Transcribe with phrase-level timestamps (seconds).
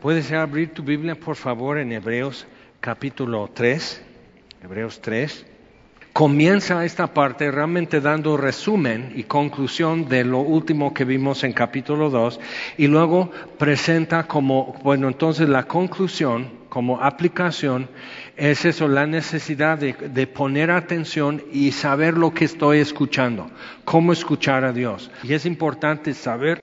[0.00, 2.46] Puedes abrir tu Biblia, por favor, en Hebreos
[2.80, 4.02] capítulo 3.
[4.64, 5.44] Hebreos 3.
[6.14, 12.08] Comienza esta parte realmente dando resumen y conclusión de lo último que vimos en capítulo
[12.08, 12.40] 2
[12.78, 17.90] y luego presenta como, bueno, entonces la conclusión como aplicación
[18.38, 23.50] es eso, la necesidad de, de, poner atención y saber lo que estoy escuchando,
[23.84, 25.10] cómo escuchar a Dios.
[25.22, 26.60] Y es importante saber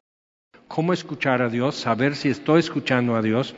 [0.67, 3.55] cómo escuchar a Dios, saber si estoy escuchando a Dios,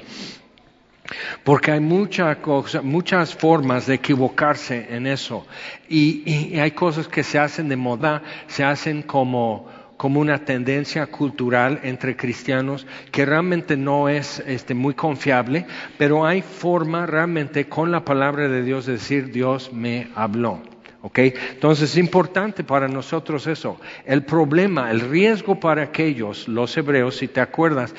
[1.43, 5.45] porque hay mucha cosa, muchas formas de equivocarse en eso.
[5.87, 9.67] Y, y, hay cosas que se hacen de moda, se hacen como,
[9.97, 15.65] como una tendencia cultural entre cristianos que realmente no es este, muy confiable,
[15.97, 20.61] pero hay forma realmente con la palabra de Dios de decir Dios me habló.
[21.01, 21.19] ¿Ok?
[21.19, 23.79] Entonces es importante para nosotros eso.
[24.05, 27.93] El problema, el riesgo para aquellos, los hebreos, si te acuerdas,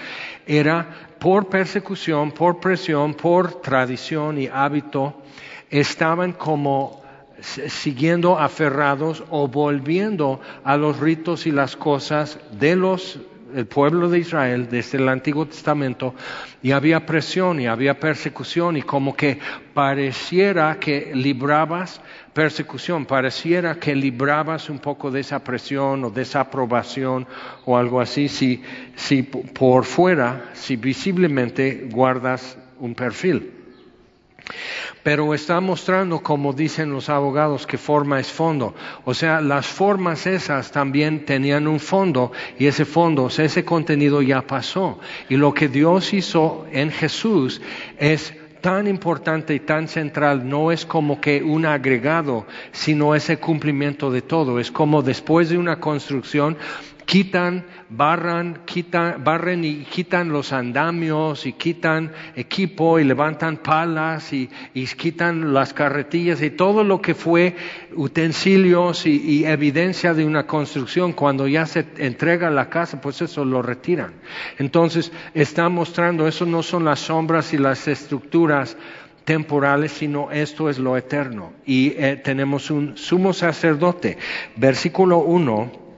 [0.46, 5.23] era por persecución, por presión, por tradición y hábito,
[5.70, 7.01] estaban como
[7.40, 13.18] siguiendo aferrados o volviendo a los ritos y las cosas de los
[13.54, 16.14] el pueblo de Israel desde el Antiguo Testamento
[16.62, 19.38] y había presión y había persecución y como que
[19.74, 22.01] pareciera que librabas
[22.32, 27.26] persecución, pareciera que librabas un poco de esa presión o desaprobación
[27.64, 28.62] o algo así si,
[28.95, 33.52] si por fuera, si visiblemente guardas un perfil.
[35.02, 38.74] Pero está mostrando, como dicen los abogados, que forma es fondo.
[39.04, 43.64] O sea, las formas esas también tenían un fondo y ese fondo, o sea, ese
[43.64, 44.98] contenido ya pasó.
[45.28, 47.62] Y lo que Dios hizo en Jesús
[47.98, 54.11] es tan importante y tan central no es como que un agregado, sino ese cumplimiento
[54.11, 54.61] de todo.
[54.61, 56.57] Es como después de una construcción
[57.07, 64.49] quitan, barran, quitan, barren y quitan los andamios y quitan equipo y levantan palas y,
[64.75, 67.56] y quitan las carretillas y todo lo que fue
[67.97, 71.12] utensilios y, y, evidencia de una construcción.
[71.12, 74.14] Cuando ya se entrega la casa, pues eso lo retiran.
[74.59, 78.76] Entonces está mostrando, eso no son las sombras y las estructuras
[79.25, 81.53] temporales, sino esto es lo eterno.
[81.66, 84.16] Y eh, tenemos un sumo sacerdote.
[84.56, 85.91] Versículo 1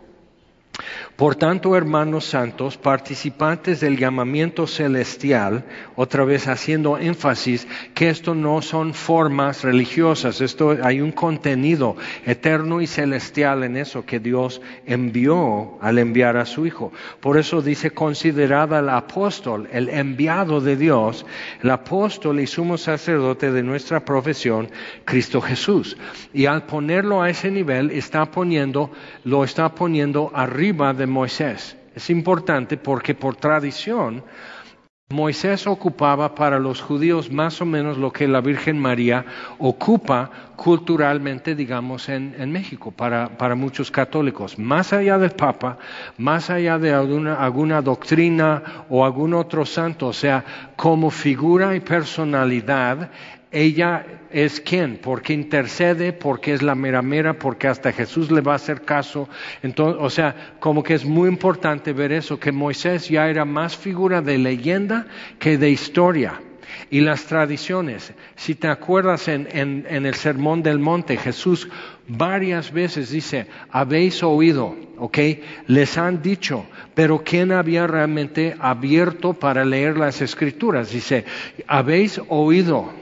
[1.17, 5.65] por tanto, hermanos santos, participantes del llamamiento celestial,
[5.95, 12.81] otra vez haciendo énfasis que esto no son formas religiosas, esto hay un contenido eterno
[12.81, 16.93] y celestial en eso que Dios envió al enviar a su Hijo.
[17.21, 21.27] Por eso dice considerada al apóstol, el enviado de Dios,
[21.63, 24.71] el apóstol y sumo sacerdote de nuestra profesión,
[25.05, 25.97] Cristo Jesús.
[26.33, 28.91] Y al ponerlo a ese nivel, está poniendo,
[29.25, 31.77] lo está poniendo arriba de Moisés.
[31.95, 34.25] Es importante porque por tradición
[35.13, 39.25] Moisés ocupaba para los judíos más o menos lo que la Virgen María
[39.59, 44.59] ocupa culturalmente, digamos, en, en México, para, para, muchos católicos.
[44.59, 45.77] Más allá del Papa,
[46.17, 50.45] más allá de alguna, alguna doctrina o algún otro santo, o sea,
[50.77, 53.11] como figura y personalidad,
[53.53, 58.53] ella es quien, porque intercede, porque es la mera mera, porque hasta Jesús le va
[58.53, 59.29] a hacer caso.
[59.63, 63.77] Entonces, o sea, como que es muy importante ver eso, que Moisés ya era más
[63.77, 65.07] figura de leyenda
[65.39, 66.41] que de historia.
[66.91, 71.69] Y las tradiciones, si te acuerdas en, en, en el Sermón del Monte, Jesús
[72.09, 75.19] varias veces dice, habéis oído, ¿ok?
[75.67, 76.65] Les han dicho,
[76.95, 80.93] pero ¿quién había realmente abierto para leer las escrituras?
[80.93, 81.27] Dice,
[81.67, 83.02] habéis oído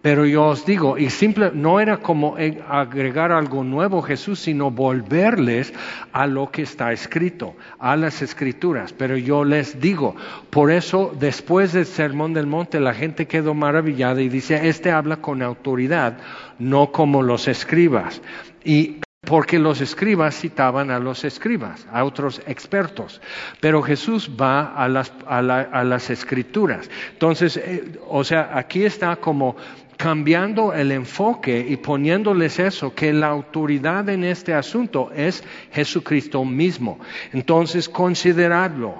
[0.00, 2.36] pero yo os digo, y simple, no era como
[2.68, 5.72] agregar algo nuevo Jesús, sino volverles
[6.12, 8.92] a lo que está escrito, a las escrituras.
[8.92, 10.14] Pero yo les digo,
[10.50, 15.16] por eso después del Sermón del Monte la gente quedó maravillada y dice, este habla
[15.16, 16.18] con autoridad,
[16.60, 18.22] no como los escribas.
[18.64, 23.20] Y porque los escribas citaban a los escribas, a otros expertos,
[23.60, 26.88] pero Jesús va a las, a, la, a las escrituras.
[27.12, 29.56] Entonces, eh, o sea, aquí está como
[29.98, 35.42] cambiando el enfoque y poniéndoles eso, que la autoridad en este asunto es
[35.72, 37.00] Jesucristo mismo.
[37.32, 38.94] Entonces, consideradlo,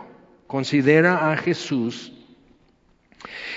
[0.49, 2.13] considera a Jesús,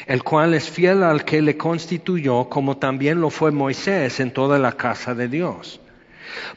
[0.05, 4.59] el cual es fiel al que le constituyó, como también lo fue Moisés en toda
[4.59, 5.81] la casa de Dios.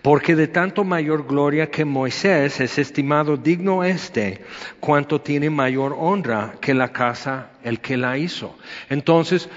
[0.03, 4.45] Porque de tanto mayor gloria que Moisés es estimado digno este,
[4.81, 8.57] cuanto tiene mayor honra que la casa el que la hizo.
[8.91, 9.49] Entonces,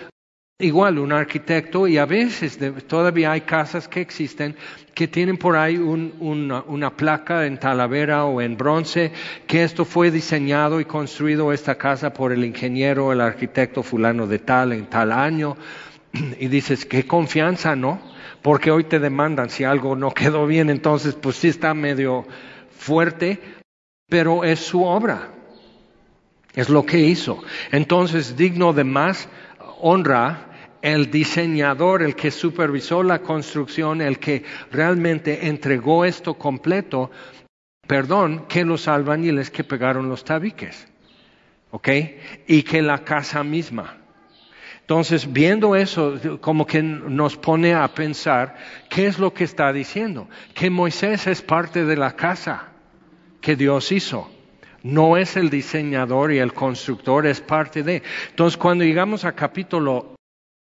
[0.59, 2.57] igual un arquitecto y a veces
[2.87, 4.55] todavía hay casas que existen
[4.95, 9.11] que tienen por ahí una, una, placa en talavera o en bronce
[9.45, 14.39] que esto fue diseñado y construido esta casa por el ingeniero, el arquitecto fulano de
[14.39, 15.57] tal en tal año
[16.39, 18.01] y dices, qué confianza, ¿no?
[18.41, 22.25] Porque hoy te demandan si algo no quedó bien, entonces pues sí está medio
[22.75, 23.39] fuerte,
[24.09, 25.29] pero es su obra,
[26.55, 27.43] es lo que hizo.
[27.71, 29.29] Entonces, digno de más
[29.79, 30.46] honra
[30.81, 37.11] el diseñador, el que supervisó la construcción, el que realmente entregó esto completo,
[37.87, 40.87] perdón, que los albañiles que pegaron los tabiques,
[41.71, 41.89] ¿ok?
[42.47, 43.97] Y que la casa misma.
[44.81, 48.55] Entonces, viendo eso, como que nos pone a pensar,
[48.89, 50.29] ¿qué es lo que está diciendo?
[50.53, 52.69] Que Moisés es parte de la casa
[53.41, 54.31] que Dios hizo.
[54.83, 58.01] No es el diseñador y el constructor, es parte de.
[58.29, 60.16] Entonces, cuando llegamos a capítulo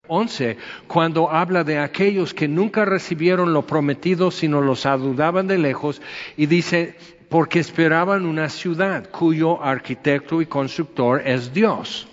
[0.09, 0.57] 11,
[0.89, 6.03] cuando habla de aquellos que nunca recibieron lo prometido, sino los adudaban de lejos,
[6.37, 6.97] y dice,
[7.29, 12.09] porque esperaban una ciudad cuyo arquitecto y constructor es Dios.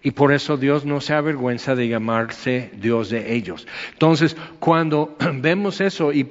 [0.00, 3.66] Y por eso Dios no se avergüenza de llamarse Dios de ellos.
[3.92, 6.24] Entonces, cuando vemos eso y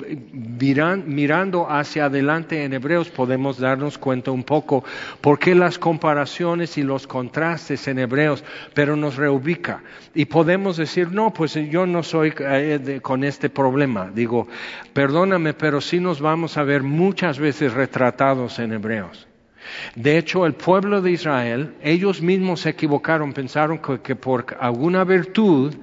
[1.05, 4.85] mirando hacia adelante en Hebreos, podemos darnos cuenta un poco
[5.19, 8.43] por qué las comparaciones y los contrastes en Hebreos,
[8.73, 9.83] pero nos reubica.
[10.15, 14.09] Y podemos decir, no, pues yo no soy eh, con este problema.
[14.13, 14.47] Digo,
[14.93, 19.27] perdóname, pero sí nos vamos a ver muchas veces retratados en Hebreos.
[19.95, 25.75] De hecho, el pueblo de Israel, ellos mismos se equivocaron, pensaron que, por alguna virtud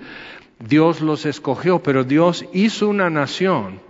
[0.58, 3.81] Dios los escogió, pero Dios hizo una nación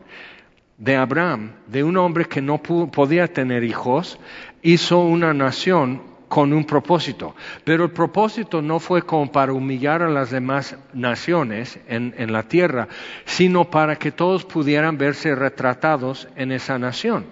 [0.79, 4.19] de Abraham, de un hombre que no podía tener hijos,
[4.63, 7.37] hizo una nación con un propósito.
[7.63, 12.89] Pero el propósito no fue como para humillar a las demás naciones en, la tierra,
[13.25, 17.27] sino para que todos pudieran verse retratados en esa nación.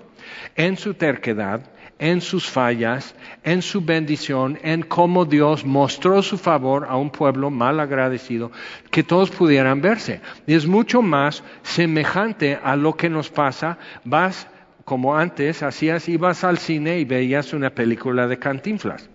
[0.55, 1.63] En su terquedad,
[2.03, 3.15] en sus fallas,
[3.45, 8.51] en su bendición, en cómo Dios mostró su favor a un pueblo mal agradecido,
[8.91, 10.21] que todos pudieran verse.
[10.45, 13.79] Y es mucho más semejante a lo que nos pasa.
[14.05, 14.49] Vas,
[14.85, 19.09] como antes, hacías, ibas al cine y veías una película de cantinflas.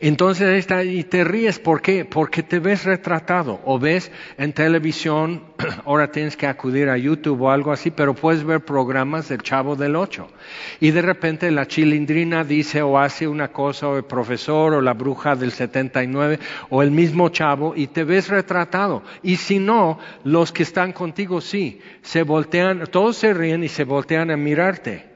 [0.00, 2.04] Entonces está, y te ríes, ¿por qué?
[2.04, 5.44] Porque te ves retratado o ves en televisión,
[5.84, 9.76] ahora tienes que acudir a YouTube o algo así, pero puedes ver programas del Chavo
[9.76, 10.28] del Ocho.
[10.80, 14.94] Y de repente la chilindrina dice o hace una cosa, o el profesor o la
[14.94, 16.38] bruja del 79
[16.70, 19.02] o el mismo Chavo y te ves retratado.
[19.22, 23.84] Y si no, los que están contigo sí, se voltean, todos se ríen y se
[23.84, 25.11] voltean a mirarte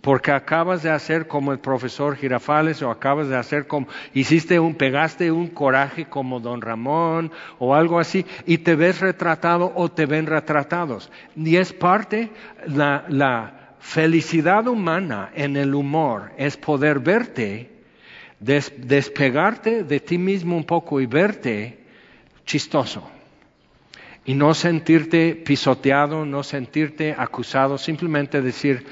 [0.00, 4.74] porque acabas de hacer como el profesor Girafales o acabas de hacer como hiciste un
[4.74, 10.06] pegaste un coraje como don Ramón o algo así y te ves retratado o te
[10.06, 11.10] ven retratados.
[11.36, 12.30] Y es parte
[12.66, 17.70] la, felicidad humana en el humor es poder verte
[18.38, 21.78] despegarte de ti mismo un poco y verte
[22.44, 23.10] chistoso.
[24.26, 28.84] Y no sentirte pisoteado no sentirte acusado simplemente decir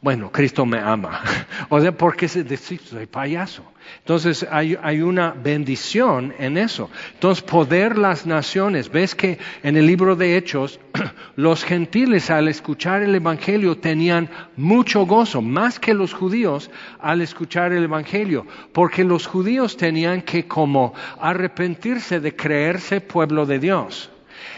[0.00, 1.22] bueno, Cristo me ama.
[1.68, 3.62] o sea, porque se dice, soy payaso.
[3.98, 6.90] Entonces hay, hay, una bendición en eso.
[7.14, 8.90] Entonces, poder las naciones.
[8.90, 10.80] Ves que en el libro de Hechos,
[11.36, 16.70] los gentiles al escuchar el Evangelio tenían mucho gozo, más que los judíos
[17.00, 23.58] al escuchar el Evangelio, porque los judíos tenían que como arrepentirse de creerse pueblo de
[23.58, 24.10] Dios.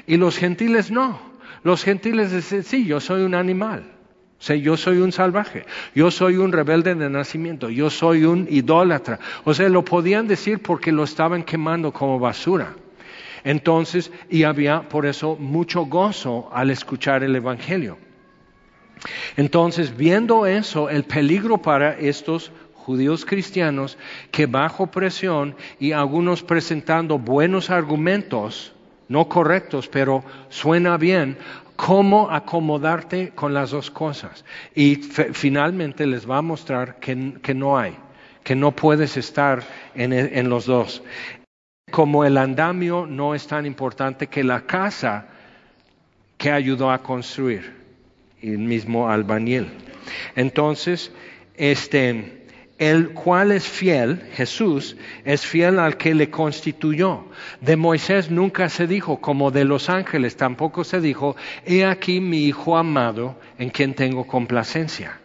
[0.06, 1.20] Y los gentiles no.
[1.62, 3.97] Los gentiles dicen, sí, yo soy un animal.
[4.38, 5.64] O sea, yo soy un salvaje,
[5.94, 9.18] yo soy un rebelde de nacimiento, yo soy un idólatra.
[9.44, 12.74] O sea, lo podían decir porque lo estaban quemando como basura.
[13.42, 17.98] Entonces, y había por eso mucho gozo al escuchar el Evangelio.
[19.36, 23.98] Entonces, viendo eso, el peligro para estos judíos cristianos
[24.30, 28.72] que bajo presión y algunos presentando buenos argumentos,
[29.08, 31.36] no correctos, pero suena bien,
[31.78, 34.44] cómo acomodarte con las dos cosas.
[34.74, 37.14] Y finalmente les va a mostrar que,
[37.54, 37.94] no hay,
[38.42, 39.62] que no puedes estar
[39.94, 41.04] en, e, en los dos.
[41.92, 45.28] Como el andamio no es tan importante que la casa
[46.36, 47.72] que ayudó a construir,
[48.42, 49.68] el mismo albañil.
[50.34, 51.12] Entonces,
[51.54, 52.37] este,
[52.78, 57.26] el cual es fiel, Jesús, es fiel al que le constituyó.
[57.60, 62.46] De Moisés nunca se dijo, como de los ángeles tampoco se dijo, he aquí mi
[62.46, 65.20] Hijo amado en quien tengo complacencia.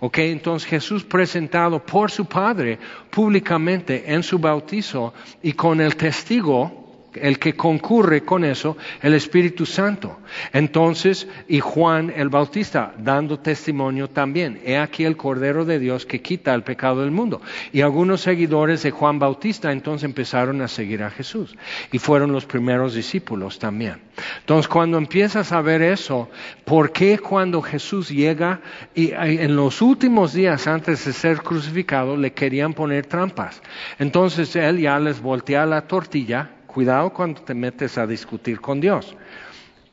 [0.00, 2.78] Ok, entonces Jesús presentado por su Padre
[3.10, 6.85] públicamente en su bautizo y con el testigo
[7.22, 10.18] el que concurre con eso, el Espíritu Santo.
[10.52, 14.60] Entonces, y Juan el Bautista, dando testimonio también.
[14.64, 17.40] He aquí el Cordero de Dios que quita el pecado del mundo.
[17.72, 21.56] Y algunos seguidores de Juan Bautista entonces empezaron a seguir a Jesús.
[21.92, 24.00] Y fueron los primeros discípulos también.
[24.40, 26.28] Entonces, cuando empiezas a ver eso,
[26.64, 28.60] ¿por qué cuando Jesús llega
[28.94, 33.62] y en los últimos días antes de ser crucificado le querían poner trampas?
[33.98, 39.16] Entonces él ya les voltea la tortilla Cuidado cuando te metes a discutir con Dios,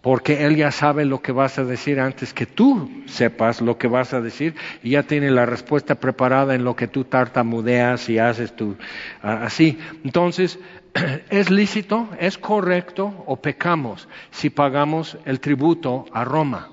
[0.02, 3.88] porque Él ya sabe lo que vas a decir antes que tú sepas lo que
[3.88, 8.20] vas a decir y ya tiene la respuesta preparada en lo que tú tartamudeas y
[8.20, 8.76] haces tú
[9.22, 9.80] así.
[10.04, 10.60] Entonces,
[11.30, 16.70] ¿es lícito, es correcto o pecamos si pagamos el tributo a Roma?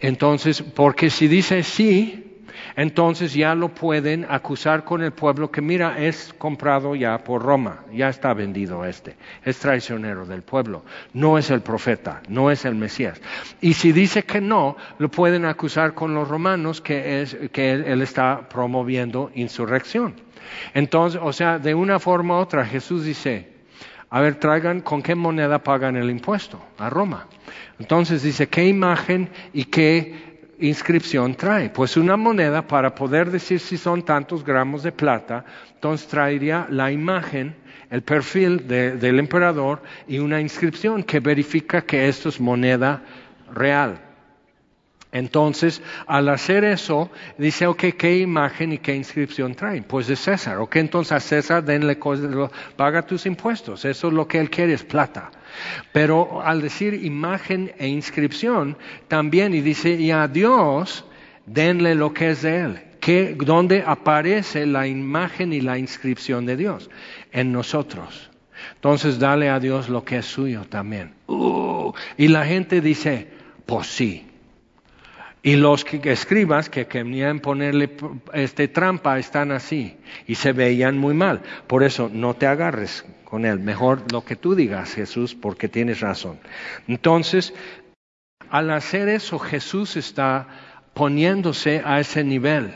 [0.00, 2.33] Entonces, porque si dice sí,
[2.76, 7.84] entonces ya lo pueden acusar con el pueblo que mira, es comprado ya por Roma,
[7.92, 12.74] ya está vendido este, es traicionero del pueblo, no es el profeta, no es el
[12.74, 13.20] Mesías.
[13.60, 18.02] Y si dice que no, lo pueden acusar con los romanos que, es, que él,
[18.02, 20.14] está promoviendo insurrección.
[20.74, 23.48] Entonces, o sea, de una forma u otra, Jesús dice,
[24.10, 27.26] a ver, traigan con qué moneda pagan el impuesto a Roma.
[27.78, 30.33] Entonces dice, ¿qué imagen y qué
[30.68, 31.70] inscripción trae?
[31.70, 35.44] Pues una moneda para poder decir si son tantos gramos de plata,
[35.74, 37.56] entonces traería la imagen,
[37.90, 43.02] el perfil del emperador y una inscripción que verifica que esto es moneda
[43.52, 44.00] real.
[45.12, 49.84] Entonces, al hacer eso, dice, ok, ¿qué imagen y qué inscripción traen?
[49.84, 50.58] Pues de César.
[50.58, 52.00] Ok, entonces a César denle,
[52.74, 53.84] paga tus impuestos.
[53.84, 55.30] Eso es lo que él quiere, es plata.
[55.92, 58.76] Pero al decir imagen e inscripción,
[59.08, 61.04] también, y dice, y a Dios
[61.46, 62.80] denle lo que es de Él.
[63.00, 66.90] Que, ¿Dónde aparece la imagen y la inscripción de Dios?
[67.32, 68.30] En nosotros.
[68.76, 71.12] Entonces, dale a Dios lo que es suyo también.
[71.26, 73.28] Uh, y la gente dice,
[73.66, 74.26] pues sí.
[75.44, 77.90] Y los que, escribas que querían ponerle
[78.32, 79.94] este trampa están así
[80.26, 81.42] y se veían muy mal.
[81.66, 83.60] Por eso no te agarres con él.
[83.60, 86.38] Mejor lo que tú digas, Jesús, porque tienes razón.
[86.88, 87.52] Entonces,
[88.48, 90.48] al hacer eso, Jesús está
[90.94, 92.72] poniéndose a ese nivel.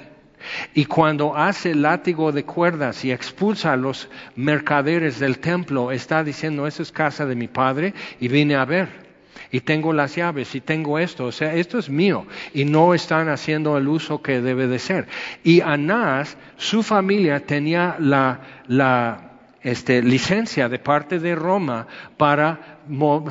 [0.75, 6.67] Y cuando hace látigo de cuerdas y expulsa a los mercaderes del templo, está diciendo,
[6.67, 9.08] esa es casa de mi padre y vine a ver
[9.51, 13.29] y tengo las llaves y tengo esto, o sea, esto es mío y no están
[13.29, 15.09] haciendo el uso que debe de ser.
[15.43, 19.31] Y Anás, su familia tenía la, la
[19.63, 21.87] este, licencia de parte de Roma
[22.17, 22.79] para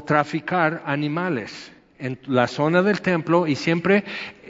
[0.06, 4.04] traficar animales en la zona del templo y siempre,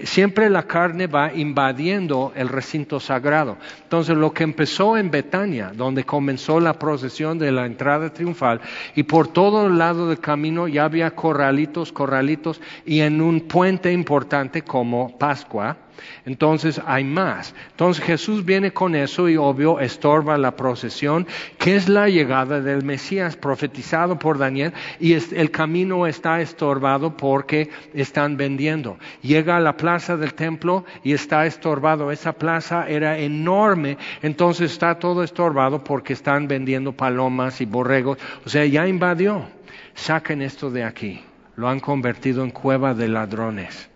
[0.04, 3.58] siempre la carne va invadiendo el recinto sagrado.
[3.84, 8.62] Entonces lo que empezó en Betania, donde comenzó la procesión de la entrada triunfal,
[8.96, 13.92] y por todo el lado del camino ya había corralitos, corralitos, y en un puente
[13.92, 15.78] importante como Pascua,
[16.26, 17.54] entonces hay más.
[17.72, 21.28] Entonces Jesús viene con eso y obvio estorba la procesión,
[21.58, 27.70] que es la llegada del Mesías profetizado por Daniel y el camino está estorbado porque
[27.94, 28.98] están vendiendo.
[29.22, 32.12] Llega a la plaza del templo y está estorbado.
[32.12, 38.18] Esa plaza era enorme, entonces está todo estorbado porque están vendiendo palomas y borregos.
[38.46, 39.46] O sea, ya invadió.
[39.94, 41.24] Saquen esto de aquí.
[41.56, 43.90] Lo han convertido en cueva de ladrones.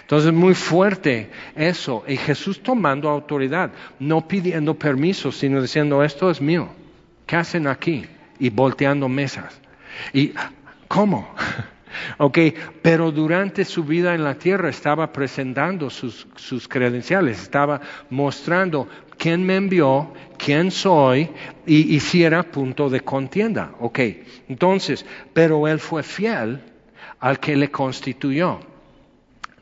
[0.00, 2.04] Entonces, muy fuerte eso.
[2.06, 6.68] Y Jesús tomando autoridad, no pidiendo permiso, sino diciendo, esto es mío.
[7.26, 8.06] ¿Qué hacen aquí?
[8.38, 9.60] Y volteando mesas.
[10.12, 10.32] ¿Y
[10.88, 11.34] cómo?
[12.18, 12.38] ok,
[12.82, 19.44] pero durante su vida en la tierra estaba presentando sus, sus credenciales, estaba mostrando quién
[19.44, 21.30] me envió, quién soy
[21.66, 23.72] y, y si era punto de contienda.
[23.80, 24.00] Ok,
[24.48, 26.60] entonces, pero él fue fiel
[27.20, 28.60] al que le constituyó.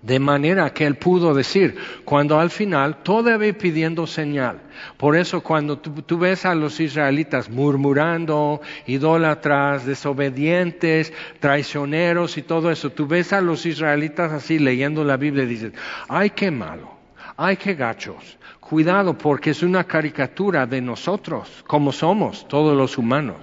[0.02, 4.59] De manera que él pudo decir, cuando al final todavía pidiendo señal.
[4.97, 12.90] Por eso cuando tú, ves a los israelitas murmurando, idólatras, desobedientes, traicioneros y todo eso,
[12.90, 15.73] tú ves a los israelitas así leyendo la Biblia y dices,
[16.09, 16.90] ay qué malo,
[17.37, 18.38] ay qué gachos.
[18.59, 23.37] Cuidado porque es una caricatura de nosotros, como somos todos los humanos.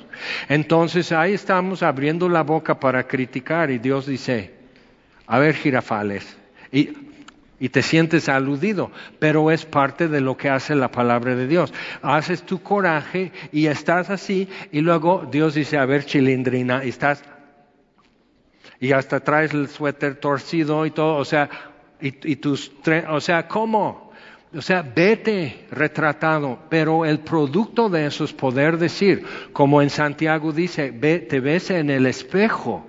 [0.50, 4.56] Entonces ahí estamos abriendo la boca para criticar y Dios dice,
[5.28, 6.39] a ver, girafales,
[6.72, 7.10] y,
[7.70, 11.74] te sientes aludido, pero es parte de lo que hace la palabra de Dios.
[12.02, 17.22] Haces tu coraje y estás así y luego Dios dice, a ver chilindrina, y estás
[18.80, 21.50] y hasta traes el suéter torcido y todo, o sea,
[22.02, 22.72] Y, tus
[23.10, 24.14] o sea, ¿cómo?
[24.56, 30.54] O sea, vete retratado, pero el producto de eso es poder decir, como en Santiago
[30.54, 32.86] dice, ve, te ves en el espejo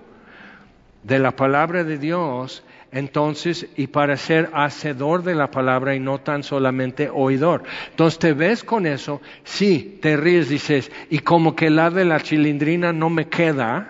[1.03, 6.19] de la palabra de Dios entonces, y para ser hacedor de la palabra y no
[6.19, 7.63] tan solamente oidor.
[7.91, 12.21] Entonces te ves con eso, sí, te ríes, dices, y como que la de la
[12.21, 13.89] chilindrina no me queda,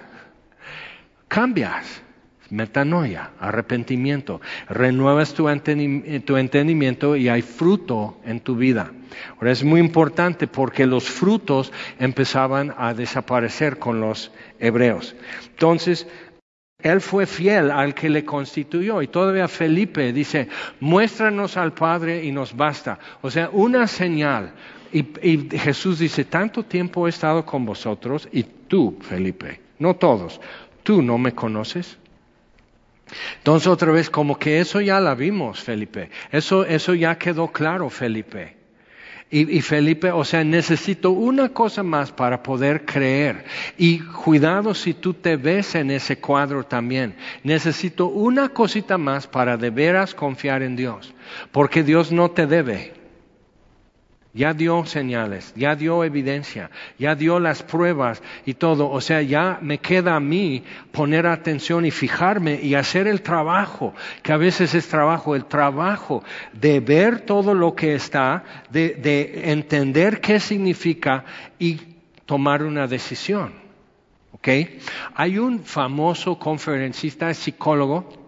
[1.29, 2.03] cambias.
[2.51, 5.45] Metanoia, arrepentimiento, renuevas tu,
[6.25, 8.91] tu entendimiento y hay fruto en tu vida.
[9.37, 15.15] Ahora es muy importante porque los frutos empezaban a desaparecer con los hebreos.
[15.51, 16.09] Entonces,
[16.83, 19.03] él fue fiel al que le constituyó.
[19.03, 20.49] Y todavía Felipe dice,
[20.81, 22.99] muéstranos al Padre y nos basta.
[23.23, 24.53] O sea, una señal.
[24.93, 30.41] Y, Jesús dice, tanto tiempo he estado con vosotros y tú, Felipe, no todos,
[30.83, 31.97] tú no me conoces.
[33.39, 36.11] Entonces otra vez, como que eso ya la vimos, Felipe.
[36.31, 38.60] Eso, eso ya quedó claro, Felipe.
[39.33, 43.45] Y, Felipe, o sea, necesito una cosa más para poder creer.
[43.79, 47.15] Y cuidado si tú te ves en ese cuadro también.
[47.45, 51.15] Necesito una cosita más para de veras confiar en Dios.
[51.53, 53.00] Porque Dios no te debe.
[54.33, 58.89] Ya dio señales, ya dio evidencia, ya dio las pruebas y todo.
[58.89, 63.93] O sea, ya me queda a mí poner atención y fijarme y hacer el trabajo,
[64.23, 66.23] que a veces es trabajo, el trabajo
[66.53, 71.25] de ver todo lo que está, de, de entender qué significa
[71.59, 71.81] y
[72.25, 73.53] tomar una decisión.
[74.31, 74.49] ¿Ok?
[75.17, 78.20] Hay un famoso conferencista, psicólogo,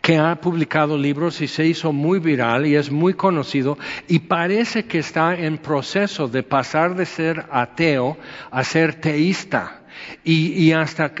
[0.00, 3.78] que ha publicado libros y se hizo muy viral y es muy conocido
[4.08, 8.18] y parece que está en proceso de pasar de ser ateo
[8.50, 9.78] a ser teísta.
[10.24, 11.12] Y, hasta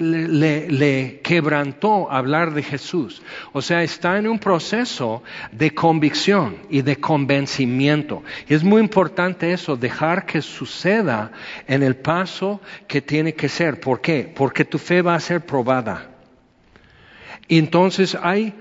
[0.00, 3.22] le, le, quebrantó hablar de Jesús.
[3.52, 5.22] O sea, está en un proceso
[5.52, 8.22] de convicción y de convencimiento.
[8.48, 11.32] Y es muy importante eso, dejar que suceda
[11.66, 13.80] en el paso que tiene que ser.
[13.80, 14.32] ¿Por qué?
[14.34, 16.13] Porque tu fe va a ser probada.
[17.48, 18.54] Y entonces hay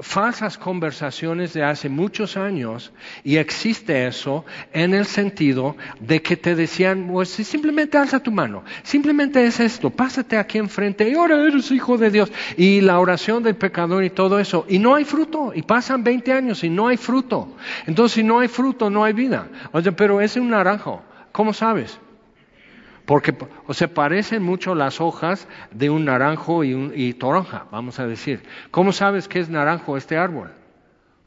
[0.00, 2.92] falsas conversaciones de hace muchos años
[3.24, 8.64] y existe eso en el sentido de que te decían, pues simplemente alza tu mano,
[8.82, 13.42] simplemente es esto, pásate aquí enfrente y ahora eres hijo de Dios y la oración
[13.42, 16.88] del pecador y todo eso y no hay fruto y pasan 20 años y no
[16.88, 17.56] hay fruto.
[17.86, 19.48] Entonces si no hay fruto no hay vida.
[19.72, 21.98] Oye, pero es un naranjo, ¿cómo sabes?
[23.10, 23.34] Porque
[23.66, 28.06] o se parecen mucho las hojas de un naranjo y, un, y toronja, vamos a
[28.06, 28.44] decir.
[28.70, 30.52] ¿Cómo sabes que es naranjo este árbol?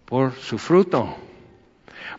[0.05, 1.17] Por su fruto.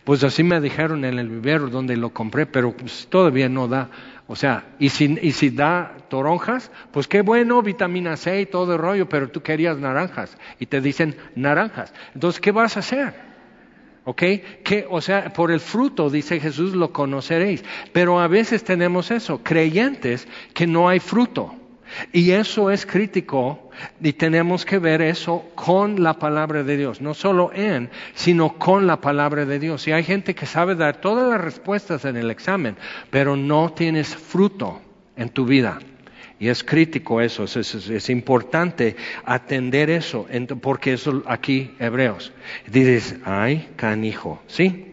[0.04, 3.88] Pues así me dijeron en el vivero donde lo compré, pero pues, todavía no da.
[4.26, 8.74] O sea, y si, y si da toronjas, pues qué bueno, vitamina C y todo
[8.74, 11.94] el rollo, pero tú querías naranjas y te dicen naranjas.
[12.12, 13.33] Entonces, ¿qué vas a hacer?
[14.04, 14.22] ¿Ok?
[14.62, 17.64] Que, o sea, por el fruto, dice Jesús, lo conoceréis.
[17.92, 21.54] Pero a veces tenemos eso, creyentes que no hay fruto.
[22.12, 27.14] Y eso es crítico y tenemos que ver eso con la palabra de Dios, no
[27.14, 29.86] solo en, sino con la palabra de Dios.
[29.86, 32.76] Y hay gente que sabe dar todas las respuestas en el examen,
[33.10, 34.80] pero no tienes fruto
[35.16, 35.78] en tu vida.
[36.44, 40.26] Y es crítico eso, es, importante atender eso,
[40.60, 42.34] porque eso aquí, Hebreos.
[42.66, 44.92] Dices, ay, canijo, ¿sí?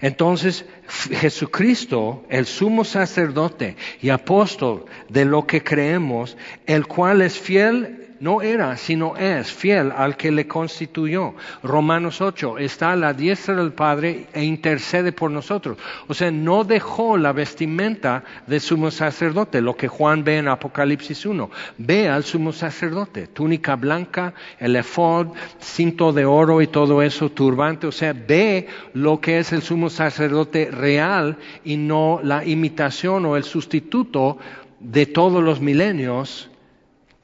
[0.00, 8.13] Entonces, Jesucristo, el sumo sacerdote y apóstol de lo que creemos, el cual es fiel
[8.24, 11.34] no era, sino es fiel al que le constituyó.
[11.62, 15.76] Romanos 8, está a la diestra del Padre e intercede por nosotros.
[16.08, 21.26] O sea, no dejó la vestimenta del sumo sacerdote, lo que Juan ve en Apocalipsis
[21.26, 21.50] 1.
[21.76, 25.26] Ve al sumo sacerdote, túnica blanca, el efod,
[25.60, 27.86] cinto de oro y todo eso, turbante.
[27.86, 33.36] O sea, ve lo que es el sumo sacerdote real y no la imitación o
[33.36, 34.38] el sustituto
[34.80, 36.48] de todos los milenios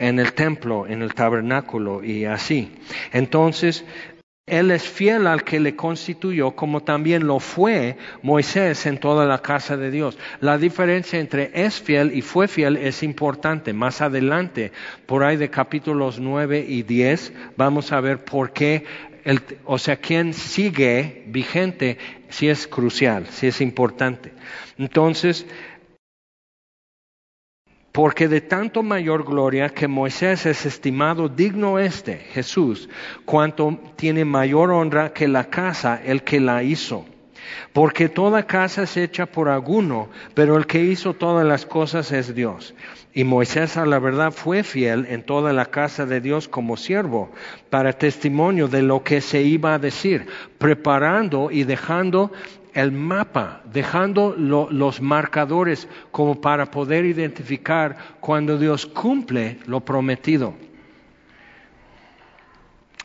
[0.01, 2.73] en el templo, en el tabernáculo y así.
[3.13, 3.85] Entonces,
[4.47, 9.43] él es fiel al que le constituyó, como también lo fue Moisés en toda la
[9.43, 10.19] casa de Dios.
[10.41, 13.75] La diferencia entre es fiel y fue fiel es importante.
[13.75, 14.73] Más adelante,
[15.07, 18.85] por ahí de capítulos 9 y 10, vamos a ver por qué,
[19.25, 21.99] el, o sea, quién sigue vigente,
[22.31, 24.33] si es crucial, si es importante.
[24.79, 25.47] Entonces,
[28.01, 32.89] porque de tanto mayor gloria que Moisés es estimado digno este, Jesús,
[33.27, 37.05] cuanto tiene mayor honra que la casa el que la hizo.
[37.75, 42.35] Porque toda casa es hecha por alguno, pero el que hizo todas las cosas es
[42.35, 42.75] Dios.
[43.13, 47.31] Y Moisés a la verdad fue fiel en toda la casa de Dios como siervo,
[47.69, 52.33] para testimonio de lo que se iba a decir, preparando y dejando
[52.75, 60.55] el mapa, dejando los marcadores como para poder identificar cuando Dios cumple lo prometido.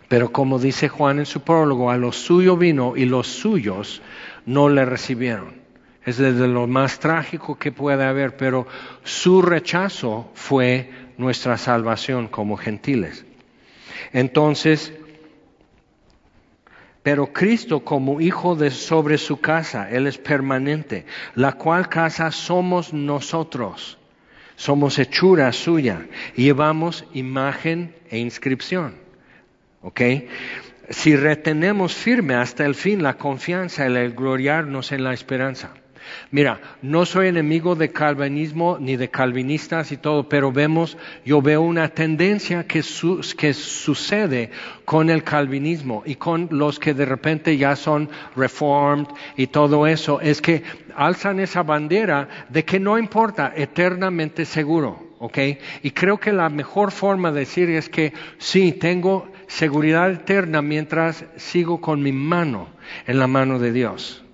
[0.08, 4.02] Pero como dice Juan en su prólogo, a lo suyo vino y los suyos
[4.46, 5.56] no le recibieron.
[6.06, 8.68] Es desde lo más trágico que puede haber, pero
[9.04, 13.26] su rechazo fue nuestra salvación como gentiles.
[14.14, 14.94] Entonces,
[17.06, 22.94] pero Cristo como hijo de sobre su casa, Él es permanente, la cual casa somos
[22.94, 24.00] nosotros.
[24.56, 28.96] Somos hechura suya llevamos imagen e inscripción.
[29.84, 30.02] ¿Ok?
[30.90, 35.76] Si retenemos firme hasta el fin la confianza, el gloriarnos en la esperanza.
[36.32, 41.62] Mira, no soy enemigo de calvinismo ni de calvinistas y todo, pero vemos, yo veo
[41.62, 44.52] una tendencia que, sucede
[44.86, 50.20] con el calvinismo y con los que de repente ya son reformed y todo eso,
[50.22, 50.64] es que
[50.96, 55.06] alzan esa bandera de que no importa, eternamente seguro.
[55.20, 55.38] ¿ok?
[55.84, 61.26] Y creo que la mejor forma de decir es que sí, tengo seguridad eterna mientras
[61.38, 62.68] sigo con mi mano
[63.08, 64.25] en la mano de Dios.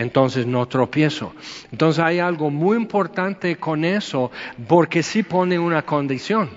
[0.00, 1.34] Entonces no tropiezo.
[1.70, 4.30] Entonces hay algo muy importante con eso
[4.66, 6.48] porque sí pone una condición.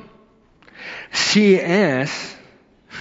[1.12, 2.40] Si es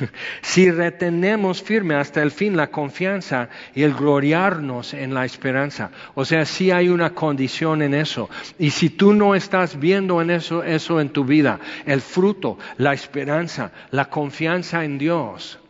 [0.43, 5.93] si retenemos firme hasta el fin la confianza y el gloriarnos en la esperanza.
[6.15, 8.29] O sea, si hay una condición en eso.
[8.59, 12.93] Y si tú no estás viendo en eso, eso en tu vida, el fruto, la
[12.93, 15.61] esperanza, la confianza en Dios,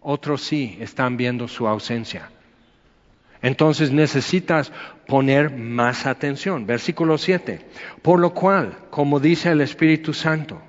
[0.00, 2.28] otros sí están viendo su ausencia.
[3.42, 4.72] Entonces necesitas
[5.06, 6.66] poner más atención.
[6.66, 7.60] Versículo 7.
[8.02, 10.60] Por lo cual, como dice el Espíritu Santo,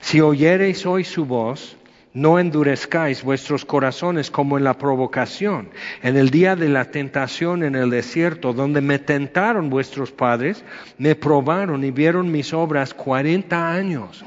[0.00, 1.76] si oyereis hoy su voz,
[2.14, 5.70] no endurezcáis vuestros corazones como en la provocación,
[6.02, 10.62] en el día de la tentación en el desierto, donde me tentaron vuestros padres,
[10.98, 14.24] me probaron y vieron mis obras cuarenta años.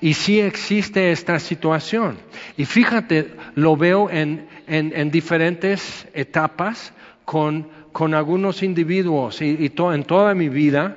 [0.00, 2.18] Y sí existe esta situación.
[2.56, 6.92] Y fíjate, lo veo en, en, diferentes etapas
[7.28, 10.96] con, con, algunos individuos y, y en toda mi vida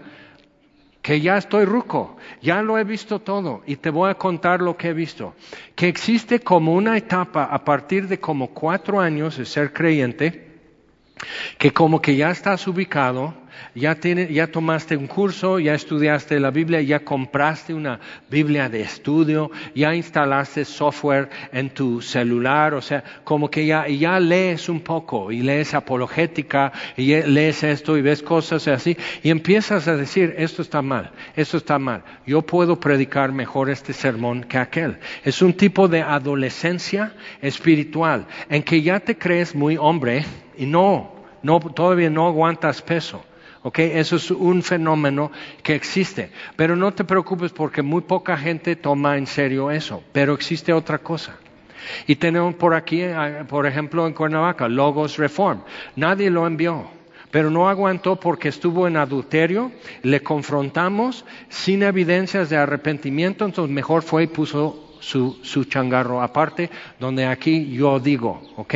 [1.01, 4.77] que ya estoy ruco, ya lo he visto todo y te voy a contar lo
[4.77, 5.35] que he visto.
[5.75, 10.47] Que existe como una etapa a partir de como cuatro años de ser creyente,
[11.57, 13.33] que como que ya estás ubicado,
[13.75, 19.51] ya, ya tomaste un curso, ya estudiaste la Biblia, ya compraste una Biblia de estudio,
[19.75, 25.31] ya instalaste software en tu celular, o sea, como que ya, ya lees un poco
[25.31, 30.61] y lees apologética y lees esto y ves cosas así y empiezas a decir, esto
[30.61, 34.97] está mal, esto está mal, yo puedo predicar mejor este sermón que aquel.
[35.23, 40.25] Es un tipo de adolescencia espiritual en que ya te crees muy hombre
[40.57, 41.11] y no,
[41.43, 43.23] no, todavía no aguantas peso.
[43.75, 46.31] Eso es un fenómeno que existe.
[46.55, 50.03] Pero no te preocupes porque muy poca gente toma en serio eso.
[50.11, 51.37] Pero existe otra cosa.
[52.07, 55.61] Y tenemos por aquí, eh, por ejemplo, en Cuernavaca, Logos Reform.
[55.95, 56.87] Nadie lo envió
[57.31, 59.71] pero no aguantó porque estuvo en adulterio,
[60.03, 66.69] le confrontamos sin evidencias de arrepentimiento, entonces mejor fue y puso su, su changarro aparte,
[66.99, 68.75] donde aquí yo digo, ¿ok?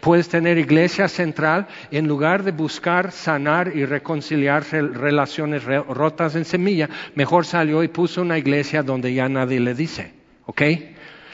[0.00, 6.88] Puedes tener iglesia central en lugar de buscar sanar y reconciliar relaciones rotas en semilla,
[7.14, 10.14] mejor salió y puso una iglesia donde ya nadie le dice,
[10.46, 10.62] ¿ok?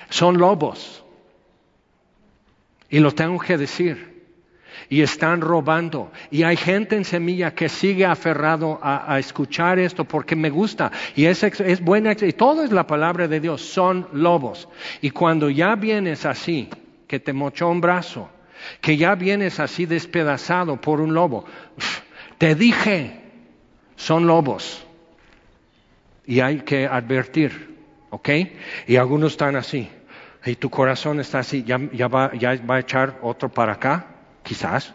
[0.08, 1.04] Son lobos.
[2.88, 4.09] Y lo tengo que decir
[4.90, 6.10] y están robando.
[6.30, 11.24] Y hay gente en semilla que sigue aferrado a, escuchar esto porque me gusta y
[11.26, 12.12] es, es buena.
[12.12, 14.68] Y todo es la palabra de Dios, son lobos.
[15.00, 16.68] Y cuando ya vienes así,
[17.06, 18.28] que te mochó un brazo,
[18.80, 21.44] que ya vienes así despedazado por un lobo,
[22.38, 23.20] te dije,
[23.94, 24.84] son lobos.
[26.26, 27.76] Y hay que advertir,
[28.10, 28.28] ¿ok?
[28.88, 29.88] Y algunos están así.
[30.44, 34.09] Y tu corazón está así, ya, ya, va, ya va a echar otro para acá.
[34.50, 34.92] Quizás.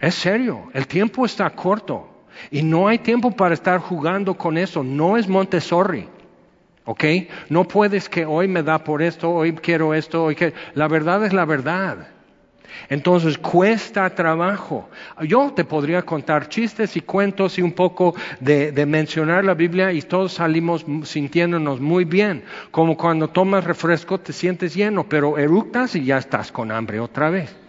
[0.00, 4.82] Es serio, el tiempo está corto y no hay tiempo para estar jugando con eso.
[4.82, 6.08] No es Montessori.
[6.86, 7.04] ¿Ok?
[7.50, 10.54] No puedes que hoy me da por esto, hoy quiero esto, hoy que...
[10.72, 12.08] La verdad es la verdad.
[12.88, 14.88] Entonces cuesta trabajo.
[15.20, 19.92] Yo te podría contar chistes y cuentos y un poco de, de, mencionar la Biblia
[19.92, 22.44] y todos salimos sintiéndonos muy bien.
[22.70, 27.28] Como cuando tomas refresco te sientes lleno, pero eructas y ya estás con hambre otra
[27.28, 27.59] vez.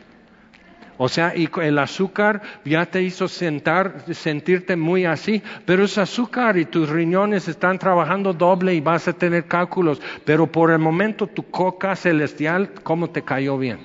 [1.03, 6.57] O sea, y el azúcar ya te hizo sentar, sentirte muy así, pero es azúcar
[6.57, 11.25] y tus riñones están trabajando doble y vas a tener cálculos, pero por el momento
[11.25, 13.79] tu coca celestial, ¿cómo te cayó bien?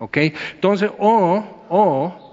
[0.00, 0.16] ¿Ok?
[0.54, 2.27] Entonces, o, o,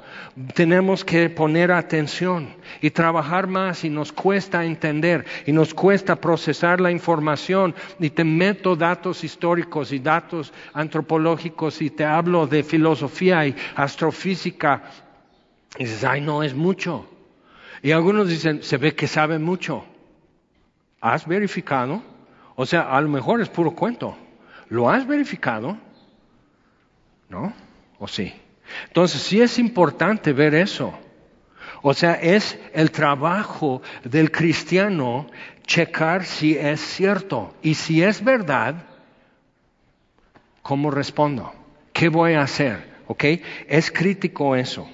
[0.54, 6.82] tenemos que poner atención y trabajar más y nos cuesta entender y nos cuesta procesar
[6.82, 13.48] la información y te meto datos históricos y datos antropológicos y te hablo de filosofía
[13.48, 14.84] y astrofísica
[15.78, 17.10] y dices, ay no, es mucho.
[17.82, 19.86] Y algunos dicen, se ve que sabe mucho.
[21.00, 22.02] ¿Has verificado?
[22.56, 24.18] O sea, a lo mejor es puro cuento.
[24.70, 25.78] ¿Lo has verificado?
[27.30, 27.54] ¿No?
[28.00, 28.34] ¿O sí?
[28.88, 30.94] Entonces, sí es importante ver eso.
[31.82, 35.28] O sea, es el trabajo del cristiano
[35.66, 37.54] checar si es cierto.
[37.62, 38.86] Y si es verdad,
[40.62, 41.54] ¿cómo respondo?
[41.94, 42.96] ¿Qué voy a hacer?
[43.08, 43.24] ¿Ok?
[43.68, 44.90] Es crítico eso.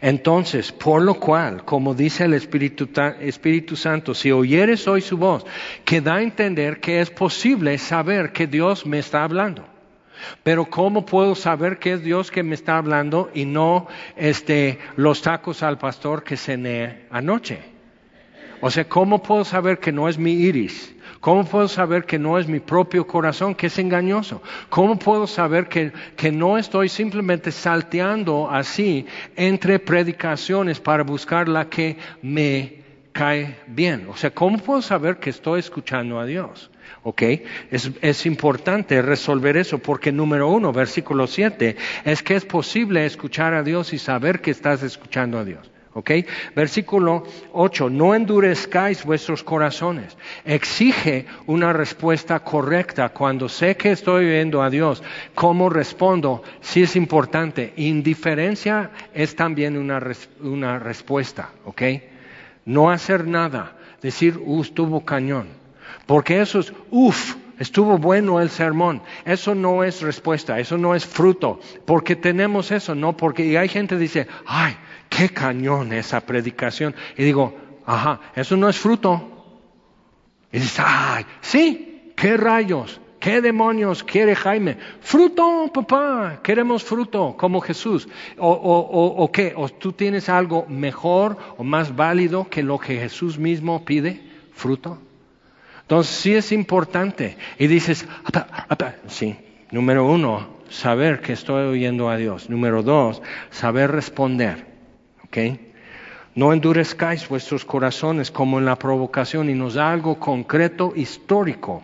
[0.00, 2.88] Entonces, por lo cual, como dice el Espíritu,
[3.20, 5.44] Espíritu, Santo, si oyeres hoy su voz,
[5.84, 9.66] que da a entender que es posible saber que Dios me está hablando.
[10.42, 15.22] Pero ¿cómo puedo saber que es Dios que me está hablando y no este, los
[15.22, 17.60] tacos al pastor que cené anoche?
[18.60, 20.94] O sea, ¿cómo puedo saber que no es mi iris?
[21.20, 24.40] ¿Cómo puedo saber que no es mi propio corazón que es engañoso?
[24.68, 31.68] ¿Cómo puedo saber que, que no estoy simplemente salteando así entre predicaciones para buscar la
[31.68, 34.06] que me cae bien?
[34.08, 36.70] O sea, ¿cómo puedo saber que estoy escuchando a Dios?
[37.02, 37.22] ¿Ok?
[37.70, 43.54] Es, es, importante resolver eso porque número uno, versículo 7, es que es posible escuchar
[43.54, 45.70] a Dios y saber que estás escuchando a Dios.
[45.98, 46.12] ¿Ok?
[46.54, 50.16] Versículo 8, no endurezcáis vuestros corazones.
[50.44, 55.02] Exige una respuesta correcta cuando sé que estoy oyendo a Dios.
[55.34, 56.44] ¿Cómo respondo?
[56.60, 57.72] Sí es importante.
[57.76, 60.00] Indiferencia es también una,
[60.40, 61.50] una respuesta.
[61.64, 61.82] ¿Ok?
[62.64, 63.76] No hacer nada.
[64.00, 65.57] Decir, uh, estuvo cañón.
[66.08, 69.02] Porque eso es, uff, estuvo bueno el sermón.
[69.26, 71.60] Eso no es respuesta, eso no es fruto.
[71.84, 74.74] Porque tenemos eso, no porque y hay gente que dice, ay,
[75.10, 76.94] qué cañón esa predicación.
[77.14, 79.60] Y digo, ajá, eso no es fruto.
[80.50, 84.78] Y dices, ay, sí, qué rayos, qué demonios quiere Jaime.
[85.02, 88.08] Fruto, papá, queremos fruto, como Jesús.
[88.38, 92.78] O, o, o, o qué, o tú tienes algo mejor o más válido que lo
[92.78, 94.22] que Jesús mismo pide,
[94.54, 95.02] fruto.
[95.88, 97.38] Entonces sí es importante.
[97.58, 98.06] Y dices,
[99.06, 99.38] sí,
[99.70, 102.50] número uno, saber que estoy oyendo a Dios.
[102.50, 104.66] Número dos, saber responder.
[105.24, 105.38] ¿Ok?
[106.34, 111.82] No endurezcáis vuestros corazones como en la provocación y nos da algo concreto, histórico.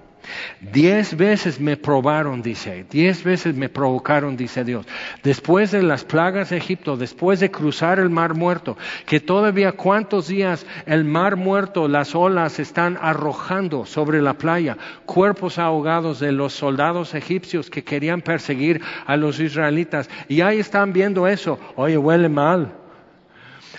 [0.61, 4.87] Diez veces me probaron, dice, diez veces me provocaron, dice Dios.
[5.23, 10.29] Después de las plagas de Egipto, después de cruzar el mar muerto, que todavía cuántos
[10.29, 16.53] días el mar muerto, las olas están arrojando sobre la playa, cuerpos ahogados de los
[16.53, 20.09] soldados egipcios que querían perseguir a los israelitas.
[20.29, 21.59] Y ahí están viendo eso.
[21.77, 22.84] Oye, huele mal.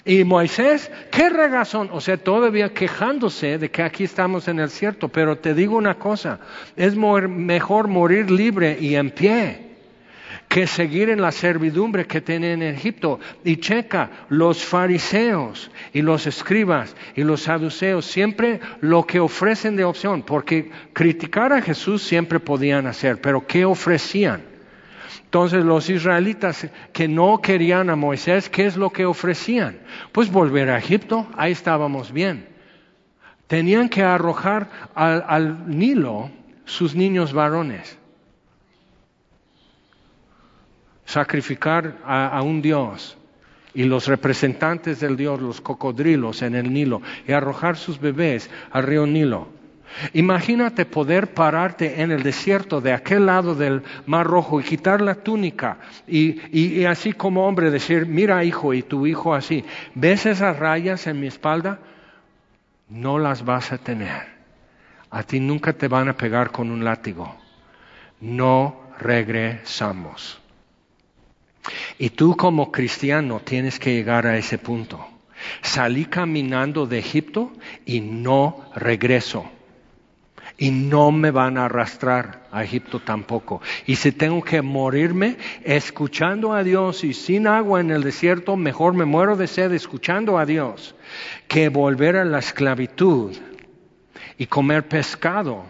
[0.05, 5.09] Y Moisés, qué regazón, o sea, todavía quejándose de que aquí estamos en el cierto,
[5.09, 6.39] pero te digo una cosa,
[6.75, 9.65] es mejor morir libre y en pie
[10.47, 13.19] que seguir en la servidumbre que tienen en Egipto.
[13.43, 19.83] Y checa, los fariseos y los escribas y los saduceos siempre lo que ofrecen de
[19.85, 24.54] opción, porque criticar a Jesús siempre podían hacer, pero ¿qué ofrecían?
[25.23, 29.79] Entonces los israelitas que no querían a Moisés, ¿qué es lo que ofrecían?
[30.11, 32.47] Pues volver a Egipto, ahí estábamos bien.
[33.47, 36.31] Tenían que arrojar al, Nilo
[36.65, 37.97] sus niños varones,
[41.05, 43.17] sacrificar a un Dios
[43.75, 48.83] y los representantes del Dios, los cocodrilos en el Nilo, y arrojar sus bebés al
[48.83, 49.49] río Nilo.
[50.13, 55.15] Imagínate poder pararte en el desierto de aquel lado del Mar Rojo y quitar la
[55.15, 55.77] túnica
[56.07, 61.19] y, así como hombre decir, mira hijo y tu hijo así, ¿ves esas rayas en
[61.19, 61.79] mi espalda?
[62.89, 64.35] No las vas a tener.
[65.09, 67.33] A ti nunca te van a pegar con un látigo.
[68.19, 70.41] No regresamos.
[71.97, 75.07] Y tú como cristiano tienes que llegar a ese punto.
[75.61, 77.53] Salí caminando de Egipto
[77.85, 79.49] y no regreso
[80.57, 83.61] y no me van a arrastrar a Egipto tampoco.
[83.85, 88.93] Y si tengo que morirme escuchando a Dios y sin agua en el desierto, mejor
[88.93, 90.95] me muero de sed escuchando a Dios
[91.47, 93.35] que volver a la esclavitud
[94.37, 95.65] y comer pescado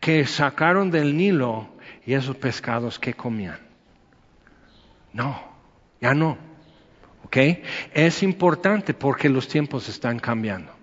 [0.00, 1.68] que sacaron del Nilo
[2.04, 3.58] y esos pescados que comían.
[5.12, 5.40] No,
[6.00, 6.38] Ya no.
[7.24, 7.36] ¿Ok?
[7.92, 10.79] Es importante porque los tiempos están cambiando.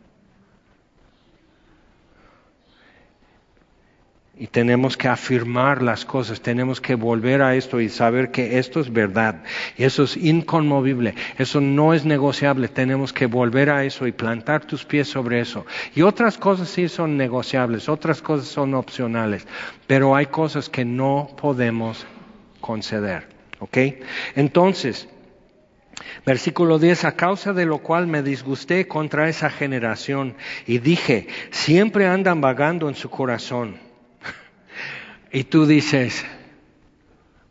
[4.40, 8.80] Y tenemos que afirmar las cosas, tenemos que volver a esto y saber que esto
[8.80, 9.44] es verdad.
[9.78, 12.68] Y eso es inconmovible, eso no es negociable.
[12.68, 15.66] Tenemos que volver a eso y plantar tus pies sobre eso.
[15.96, 19.48] Y otras cosas sí son negociables, otras cosas son opcionales,
[19.88, 22.06] pero hay cosas que no podemos
[22.62, 23.28] conceder.
[23.60, 23.78] ¿Ok?
[24.36, 25.10] Entonces,
[26.28, 30.36] Versículo 10, a causa de lo cual me disgusté contra esa generación
[30.68, 33.87] y dije, siempre andan vagando en su corazón
[35.32, 36.26] y tú dices,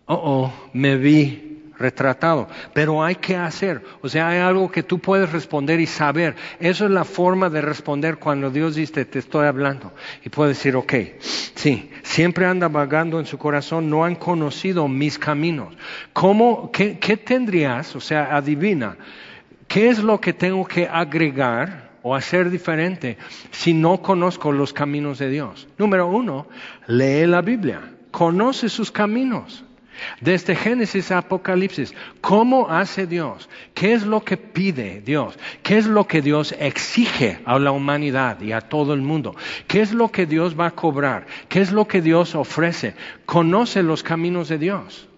[0.06, 1.46] oh, oh, me vi
[1.78, 6.34] retratado, pero hay que hacer, o sea, hay algo que tú puedes responder y saber.
[6.58, 9.92] Eso es la forma de responder cuando Dios dice, te estoy hablando.
[10.24, 15.18] Y puedes decir, ok, sí, siempre anda vagando en su corazón, no han conocido mis
[15.18, 15.74] caminos.
[16.12, 18.96] ¿Cómo, qué, qué tendrías, o sea, adivina,
[19.68, 21.85] qué es lo que tengo que agregar?
[22.06, 23.18] O hacer diferente
[23.50, 25.66] si no conozco los caminos de Dios?
[25.76, 26.46] Número uno,
[26.86, 27.80] lee la Biblia,
[28.12, 29.64] conoce sus caminos.
[30.20, 33.48] Desde Génesis a Apocalipsis, ¿cómo hace Dios?
[33.74, 35.36] ¿Qué es lo que pide Dios?
[35.64, 39.34] ¿Qué es lo que Dios exige a la humanidad y a todo el mundo?
[39.66, 41.26] ¿Qué es lo que Dios va a cobrar?
[41.48, 42.94] ¿Qué es lo que Dios ofrece?
[43.24, 45.08] Conoce los caminos de Dios.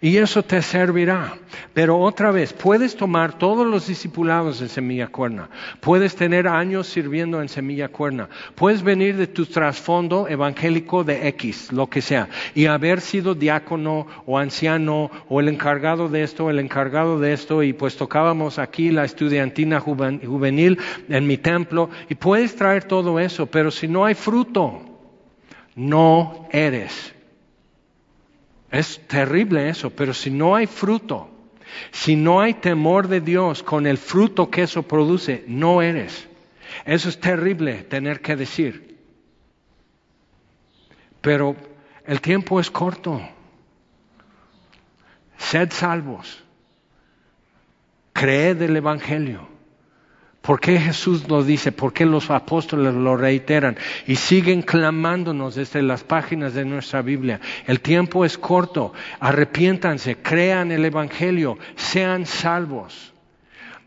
[0.00, 1.34] Y eso te servirá.
[1.74, 5.48] Pero otra vez, puedes tomar todos los discipulados en Semilla Cuerna.
[5.80, 8.28] Puedes tener años sirviendo en Semilla Cuerna.
[8.54, 14.06] Puedes venir de tu trasfondo evangélico de X, lo que sea, y haber sido diácono
[14.26, 18.90] o anciano o el encargado de esto, el encargado de esto, y pues tocábamos aquí
[18.90, 21.90] la estudiantina juvenil en mi templo.
[22.08, 24.82] Y puedes traer todo eso, pero si no hay fruto,
[25.74, 27.14] no eres
[28.70, 31.30] es terrible eso, pero si no hay fruto,
[31.90, 36.28] si no hay temor de Dios con el fruto que eso produce, no eres.
[36.84, 38.98] Eso es terrible tener que decir.
[41.20, 41.56] Pero
[42.04, 43.20] el tiempo es corto.
[45.36, 46.44] Sed salvos.
[48.12, 49.57] Creed el Evangelio.
[50.42, 51.72] ¿Por qué Jesús lo dice?
[51.72, 53.76] ¿Por qué los apóstoles lo reiteran?
[54.06, 57.40] Y siguen clamándonos desde las páginas de nuestra Biblia.
[57.66, 58.92] El tiempo es corto.
[59.20, 63.12] Arrepiéntanse, crean el Evangelio, sean salvos.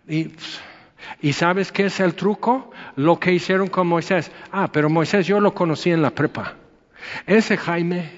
[0.08, 0.32] Y,
[1.22, 2.72] ¿Y sabes qué es el truco?
[2.96, 4.32] Lo que hicieron con Moisés.
[4.52, 6.56] Ah, pero Moisés yo lo conocí en la prepa.
[7.26, 8.12] Ese Jaime,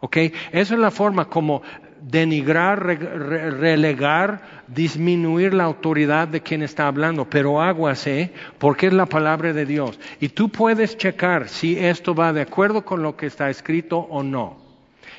[0.00, 0.16] ¿ok?
[0.52, 1.62] Esa es la forma como
[2.02, 9.52] denigrar, relegar, disminuir la autoridad de quien está hablando, pero aguase porque es la palabra
[9.52, 9.98] de Dios.
[10.20, 14.22] Y tú puedes checar si esto va de acuerdo con lo que está escrito o
[14.22, 14.60] no.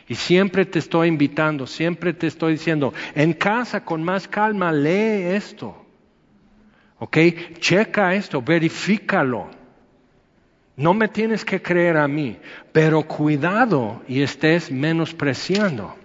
[0.07, 5.35] Y siempre te estoy invitando, siempre te estoy diciendo, en casa con más calma, lee
[5.35, 5.85] esto.
[6.99, 7.17] ¿Ok?
[7.59, 9.47] Checa esto, verifícalo.
[10.75, 12.37] No me tienes que creer a mí,
[12.71, 15.95] pero cuidado y estés menospreciando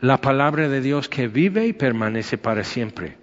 [0.00, 3.16] la palabra de Dios que vive y permanece para siempre.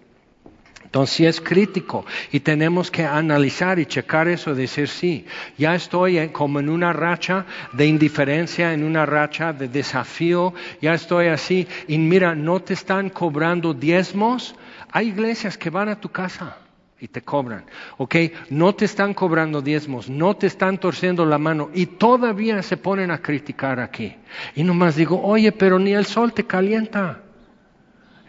[0.83, 5.25] Entonces es crítico y tenemos que analizar y checar eso, decir sí,
[5.57, 11.27] ya estoy como en una racha de indiferencia, en una racha de desafío, ya estoy
[11.27, 11.65] así.
[11.87, 14.53] Y mira, no te están cobrando diezmos,
[14.91, 16.57] hay iglesias que van a tu casa
[17.01, 17.65] y te cobran.
[17.97, 18.15] ¿Ok?
[18.51, 23.09] No te están cobrando diezmos, no te están torciendo la mano y todavía se ponen
[23.09, 24.15] a criticar aquí.
[24.55, 27.23] Y nomás digo, oye, pero ni el sol te calienta.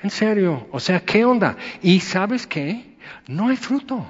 [0.03, 1.57] En serio, o sea, ¿qué onda?
[1.83, 2.97] Y sabes qué?
[3.29, 4.05] No hay fruto.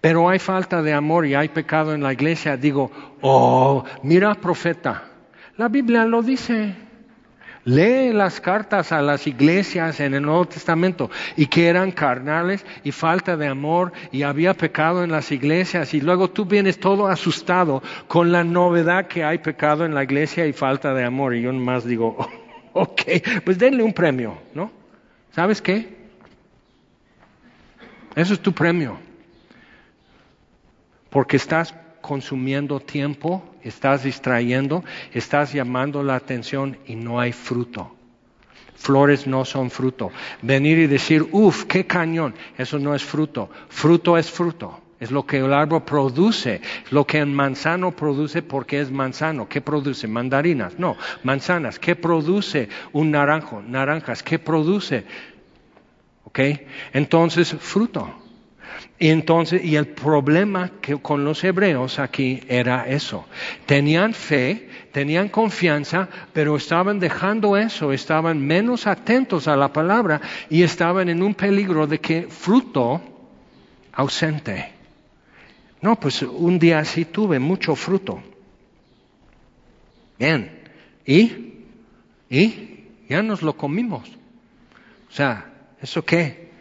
[0.00, 2.56] Pero hay falta de amor y hay pecado en la iglesia.
[2.56, 5.02] Digo, oh, mira, profeta,
[5.56, 6.81] la Biblia lo dice.
[7.64, 12.90] Lee las cartas a las iglesias en el Nuevo Testamento y que eran carnales y
[12.90, 17.82] falta de amor y había pecado en las iglesias y luego tú vienes todo asustado
[18.08, 21.52] con la novedad que hay pecado en la iglesia y falta de amor y yo
[21.52, 22.16] nomás digo,
[22.72, 23.02] ok,
[23.44, 24.72] pues denle un premio, ¿no?
[25.30, 26.02] ¿Sabes qué?
[28.16, 28.98] Eso es tu premio.
[31.10, 34.84] Porque estás consumiendo tiempo, estás distrayendo,
[35.14, 37.96] estás llamando la atención y no hay fruto.
[38.74, 40.10] Flores no son fruto.
[40.42, 43.48] Venir y decir, uff, qué cañón, eso no es fruto.
[43.68, 44.80] Fruto es fruto.
[44.98, 46.60] Es lo que el árbol produce,
[46.90, 49.48] lo que el manzano produce porque es manzano.
[49.48, 50.06] ¿Qué produce?
[50.06, 51.80] Mandarinas, no, manzanas.
[51.80, 53.62] ¿Qué produce un naranjo?
[53.66, 54.22] Naranjas.
[54.22, 55.04] ¿Qué produce?
[56.24, 56.38] ¿Ok?
[56.92, 58.21] Entonces, fruto.
[58.98, 63.26] Y entonces, y el problema que con los hebreos aquí era eso.
[63.66, 70.62] Tenían fe, tenían confianza, pero estaban dejando eso, estaban menos atentos a la palabra y
[70.62, 73.00] estaban en un peligro de que fruto
[73.92, 74.72] ausente.
[75.80, 78.22] No, pues un día sí tuve mucho fruto.
[80.18, 80.60] Bien.
[81.04, 81.54] ¿Y?
[82.30, 82.84] ¿Y?
[83.08, 84.08] Ya nos lo comimos.
[85.10, 85.52] O sea,
[85.82, 86.51] ¿eso qué?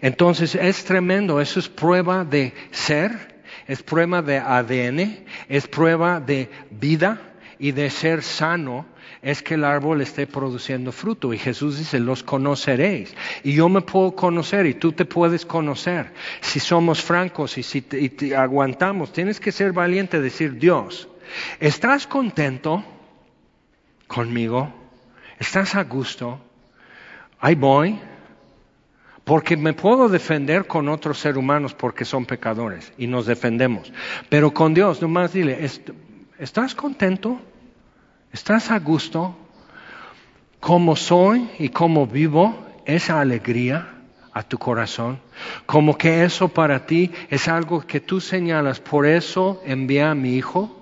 [0.00, 6.48] Entonces es tremendo, eso es prueba de ser, es prueba de ADN, es prueba de
[6.70, 7.20] vida
[7.58, 8.86] y de ser sano,
[9.20, 11.34] es que el árbol esté produciendo fruto.
[11.34, 13.14] Y Jesús dice, los conoceréis.
[13.42, 16.12] Y yo me puedo conocer y tú te puedes conocer.
[16.40, 17.84] Si somos francos y si
[18.34, 21.08] aguantamos, tienes que ser valiente, decir, Dios,
[21.58, 22.84] ¿estás contento
[24.06, 24.72] conmigo?
[25.38, 26.40] ¿Estás a gusto?
[27.40, 27.98] Ahí voy.
[29.28, 33.92] Porque me puedo defender con otros seres humanos porque son pecadores y nos defendemos.
[34.30, 35.68] Pero con Dios, nomás dile,
[36.38, 37.38] ¿estás contento?
[38.32, 39.36] ¿Estás a gusto?
[40.60, 42.56] ¿Cómo soy y cómo vivo?
[42.86, 43.96] Esa alegría
[44.32, 45.20] a tu corazón.
[45.66, 48.80] Como que eso para ti es algo que tú señalas.
[48.80, 50.74] Por eso envié a mi hijo.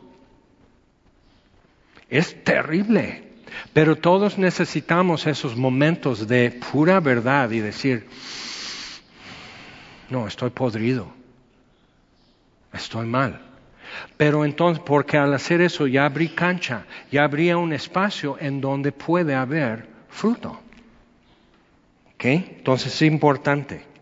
[2.09, 3.26] Es terrible.
[3.73, 8.07] Pero todos necesitamos esos momentos de pura verdad y decir,
[10.11, 11.09] no, estoy podrido,
[12.73, 13.41] estoy mal.
[14.17, 18.93] Pero entonces, porque al hacer eso ya abrí cancha, ya habría un espacio en donde
[18.93, 20.61] puede haber fruto.
[22.15, 22.25] ¿Ok?
[22.25, 23.96] Entonces es importante.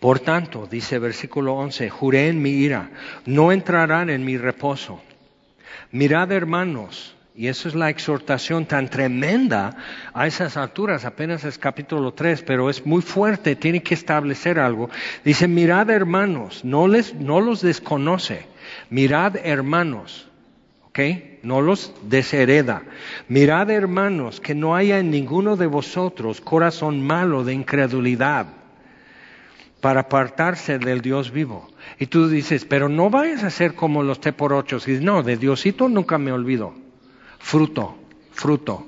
[0.00, 2.90] Por tanto, dice versículo 11, juré en mi ira,
[3.24, 5.00] no entrarán en mi reposo.
[5.90, 9.76] Mirad, hermanos, y esa es la exhortación tan tremenda
[10.14, 14.90] a esas alturas, apenas es capítulo 3, pero es muy fuerte, tiene que establecer algo.
[15.24, 18.46] Dice, mirad hermanos, no, les, no los desconoce,
[18.90, 20.28] mirad hermanos,
[20.88, 20.98] ¿ok?
[21.42, 22.82] No los deshereda.
[23.28, 28.46] Mirad hermanos, que no haya en ninguno de vosotros corazón malo de incredulidad
[29.86, 31.68] para apartarse del Dios vivo.
[32.00, 34.78] Y tú dices, pero no vayas a ser como los T por ocho.
[34.84, 36.74] Y no, de Diosito nunca me olvido.
[37.38, 37.94] Fruto,
[38.32, 38.84] fruto.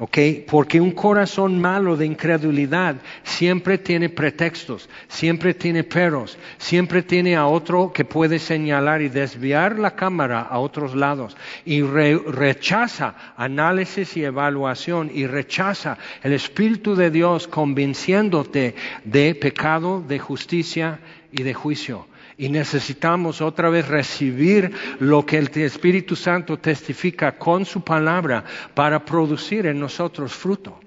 [0.00, 0.18] ¿Ok?
[0.48, 7.46] Porque un corazón malo de incredulidad siempre tiene pretextos, siempre tiene peros, siempre tiene a
[7.46, 14.24] otro que puede señalar y desviar la cámara a otros lados y rechaza análisis y
[14.24, 21.00] evaluación y rechaza el Espíritu de Dios convenciéndote de pecado, de justicia
[21.32, 22.07] y de juicio.
[22.38, 29.04] Y necesitamos otra vez recibir lo que el Espíritu Santo testifica con su palabra para
[29.04, 30.78] producir en nosotros fruto.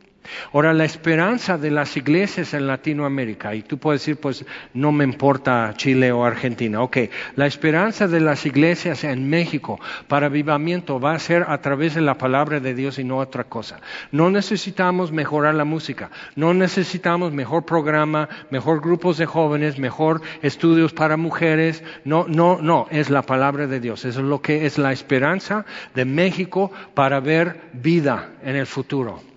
[0.54, 5.04] Ahora, la esperanza de las iglesias en Latinoamérica, y tú puedes decir, pues no me
[5.04, 6.98] importa Chile o Argentina, ok,
[7.36, 12.02] la esperanza de las iglesias en México para avivamiento va a ser a través de
[12.02, 13.80] la palabra de Dios y no otra cosa.
[14.12, 20.94] No necesitamos mejorar la música, no necesitamos mejor programa, mejor grupos de jóvenes, mejor estudios
[20.94, 24.92] para mujeres, no, no, no, es la palabra de Dios, es lo que es la
[24.92, 25.66] esperanza
[25.96, 29.31] de México para ver vida en el futuro.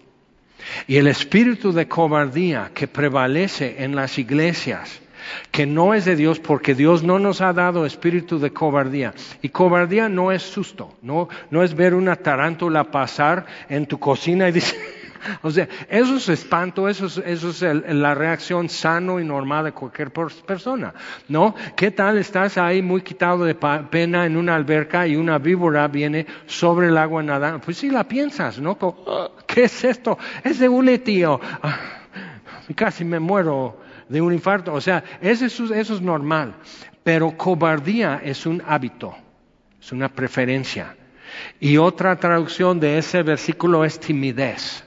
[0.86, 5.00] Y el espíritu de cobardía que prevalece en las iglesias,
[5.50, 9.14] que no es de Dios porque Dios no nos ha dado espíritu de cobardía.
[9.42, 14.48] Y cobardía no es susto, no, no es ver una tarántula pasar en tu cocina
[14.48, 14.78] y decir,
[15.42, 19.72] o sea, eso es espanto, eso es, eso es la reacción sano y normal de
[19.72, 20.94] cualquier persona,
[21.28, 21.54] ¿no?
[21.76, 26.26] ¿Qué tal estás ahí muy quitado de pena en una alberca y una víbora viene
[26.46, 27.60] sobre el agua nadando?
[27.60, 28.76] Pues sí la piensas, ¿no?
[29.06, 30.18] Ah, ¿Qué es esto?
[30.42, 31.40] Es de un tío.
[31.62, 31.78] Ah,
[32.74, 34.72] casi me muero de un infarto.
[34.72, 36.54] O sea, eso es normal.
[37.02, 39.14] Pero cobardía es un hábito,
[39.80, 40.96] es una preferencia.
[41.60, 44.84] Y otra traducción de ese versículo es timidez.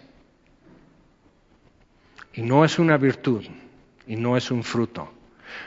[2.37, 3.43] Y no es una virtud
[4.05, 5.11] y no es un fruto.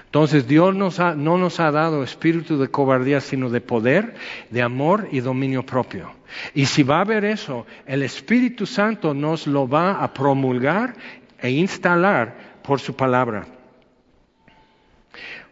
[0.05, 4.15] Entonces Dios no nos ha dado espíritu de cobardía, sino de poder,
[4.51, 6.13] de amor y dominio propio.
[6.55, 10.95] Y si va a haber eso, el Espíritu Santo nos lo va a promulgar
[11.41, 13.47] e instalar por su palabra.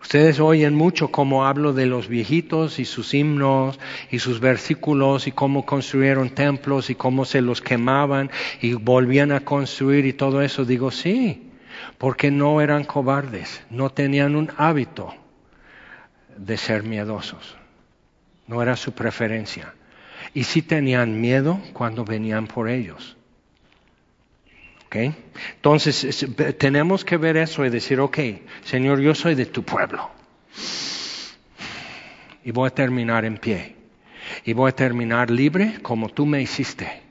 [0.01, 3.79] Ustedes oyen mucho cómo hablo de los viejitos y sus himnos
[4.11, 8.31] y sus versículos y cómo construyeron templos y cómo se los quemaban
[8.63, 10.65] y volvían a construir y todo eso.
[10.65, 11.51] Digo, sí,
[11.99, 15.15] porque no eran cobardes, no tenían un hábito
[16.37, 17.57] de ser miedosos.
[18.47, 19.75] No era su preferencia.
[20.33, 23.18] Y sí tenían miedo cuando venían por ellos.
[24.89, 25.15] ¿Okay?
[25.57, 26.27] Entonces,
[26.57, 28.19] tenemos que ver eso y decir, ok,
[28.65, 30.11] Señor, yo soy de tu pueblo.
[32.43, 33.77] Y voy a terminar en pie.
[34.45, 37.03] Y voy a terminar libre como tú me hiciste.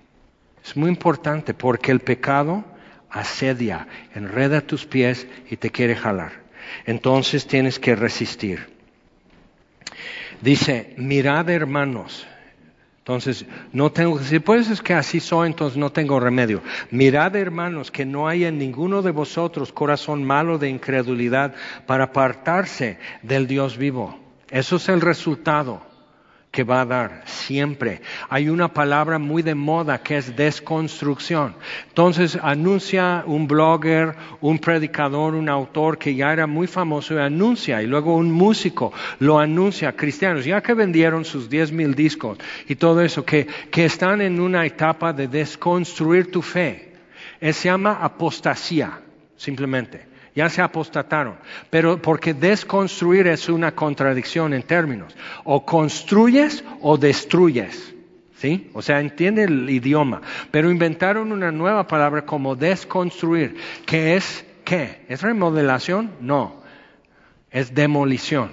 [0.65, 2.65] Es muy importante porque el pecado
[3.11, 6.32] asedia, enreda tus pies y te quiere jalar.
[6.86, 8.67] Entonces tienes que resistir.
[10.41, 12.28] Dice, mirad hermanos,
[13.07, 16.61] entonces, no tengo que decir, pues es que así soy, entonces no tengo remedio.
[16.91, 21.55] Mirad, hermanos, que no haya en ninguno de vosotros corazón malo de incredulidad
[21.85, 24.19] para apartarse del Dios vivo.
[24.49, 25.86] Eso es el resultado
[26.57, 28.01] que va a dar siempre.
[28.29, 31.53] Hay una palabra muy de moda que es desconstrucción.
[31.89, 37.83] Entonces anuncia un blogger, un predicador, un autor que ya era muy famoso y anuncia,
[37.83, 42.73] y luego un músico lo anuncia, cristianos, ya que vendieron sus diez mil discos y
[42.73, 46.91] todo eso, que, que están en una etapa de desconstruir tu fe.
[47.39, 48.99] se llama apostasía,
[49.35, 50.06] simplemente
[50.38, 51.35] ya se apostataron.
[51.71, 55.15] Pero porque desconstruir es una contradicción en términos.
[55.43, 57.95] O construyes o destruyes.
[58.35, 58.69] ¿Sí?
[58.73, 60.21] O sea, entiende el idioma.
[60.51, 63.57] Pero inventaron una nueva palabra como desconstruir,
[63.88, 65.05] que es ¿qué?
[65.09, 66.11] ¿Es remodelación?
[66.21, 66.61] No.
[67.49, 68.51] Es demolición.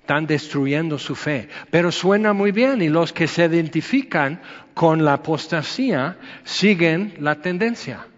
[0.00, 1.48] Están destruyendo su fe.
[1.70, 4.40] Pero suena muy bien y los que se identifican
[4.74, 8.08] con la apostasía siguen la tendencia.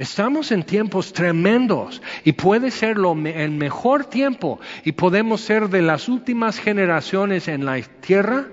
[0.00, 6.08] Estamos en tiempos tremendos y puede ser el mejor tiempo y podemos ser de las
[6.08, 8.46] últimas generaciones en la tierra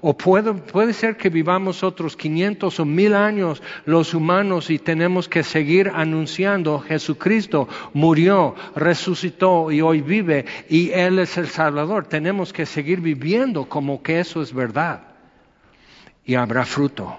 [0.00, 5.28] o puede, puede ser que vivamos otros 500 o 1000 años los humanos y tenemos
[5.28, 12.06] que seguir anunciando Jesucristo murió, resucitó y hoy vive y Él es el Salvador.
[12.06, 15.02] Tenemos que seguir viviendo como que eso es verdad
[16.24, 17.18] y habrá fruto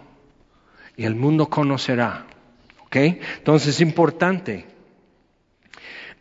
[0.96, 2.28] y el mundo conocerá
[2.96, 4.66] entonces es importante.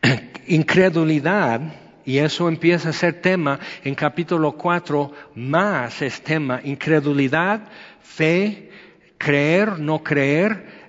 [0.47, 1.61] Incredulidad,
[2.05, 6.61] y eso empieza a ser tema en capítulo 4, más es tema.
[6.65, 7.63] Incredulidad,
[8.03, 8.71] fe,
[9.19, 10.83] creer, no creer,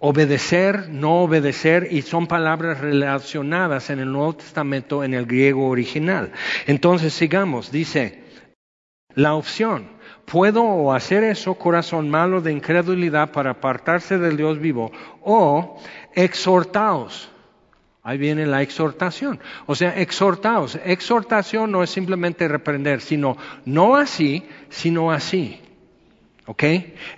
[0.00, 6.32] obedecer, no obedecer, y son palabras relacionadas en el Nuevo Testamento en el griego original.
[6.66, 8.24] Entonces sigamos, dice,
[9.14, 9.95] la opción,
[10.26, 15.80] puedo hacer eso, corazón malo de incredulidad para apartarse del Dios vivo, o
[16.14, 17.30] exhortaos.
[18.02, 19.40] Ahí viene la exhortación.
[19.66, 20.78] O sea, exhortaos.
[20.84, 25.60] Exhortación no es simplemente reprender, sino no así, sino así.
[26.46, 26.62] ¿Ok?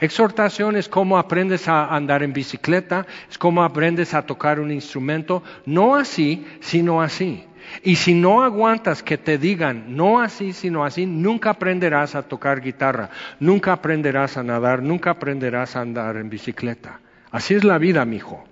[0.01, 5.43] Exhortación es como aprendes a andar en bicicleta, es como aprendes a tocar un instrumento,
[5.67, 7.45] no así, sino así.
[7.83, 12.61] Y si no aguantas que te digan no así, sino así, nunca aprenderás a tocar
[12.61, 13.11] guitarra,
[13.41, 17.01] nunca aprenderás a nadar, nunca aprenderás a andar en bicicleta.
[17.31, 18.45] Así es la vida, mijo.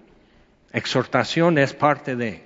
[0.72, 2.45] Exhortación es parte de.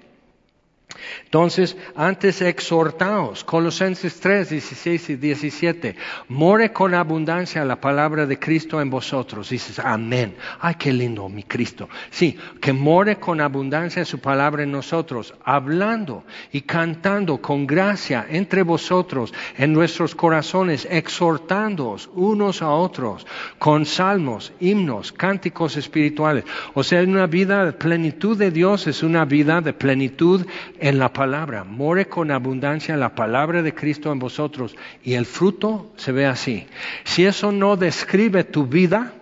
[1.25, 5.97] Entonces, antes exhortaos, Colosenses 3, 16 y 17,
[6.29, 9.51] more con abundancia la palabra de Cristo en vosotros.
[9.51, 10.35] Dices, amén.
[10.61, 11.89] Ay, qué lindo, mi Cristo.
[12.11, 18.63] Sí, que more con abundancia su palabra en nosotros, hablando y cantando con gracia entre
[18.63, 23.27] vosotros en nuestros corazones, exhortándoos unos a otros
[23.59, 26.45] con salmos, himnos, cánticos espirituales.
[26.75, 30.47] O sea, una vida de plenitud de Dios es una vida de plenitud
[30.81, 34.75] en la palabra, more con abundancia la palabra de Cristo en vosotros
[35.05, 36.67] y el fruto se ve así.
[37.05, 39.13] Si eso no describe tu vida,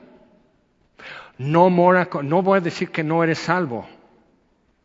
[1.36, 3.88] no mora, no voy a decir que no eres salvo.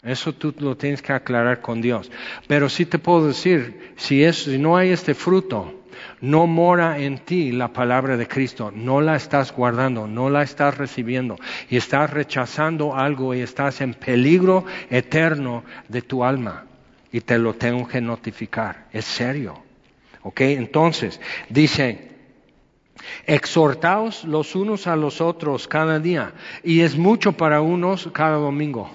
[0.02, 2.12] Eso tú lo tienes que aclarar con Dios.
[2.48, 5.83] Pero sí te puedo decir, si, es, si no hay este fruto,
[6.24, 10.78] no mora en ti la palabra de Cristo, no la estás guardando, no la estás
[10.78, 11.36] recibiendo
[11.70, 16.64] y estás rechazando algo y estás en peligro eterno de tu alma
[17.12, 18.86] y te lo tengo que notificar.
[18.94, 19.62] Es serio.
[20.22, 20.40] ¿Ok?
[20.42, 21.20] Entonces,
[21.50, 22.13] dice,
[23.26, 26.34] exhortaos los unos a los otros cada día.
[26.64, 28.90] Y es mucho para unos cada domingo.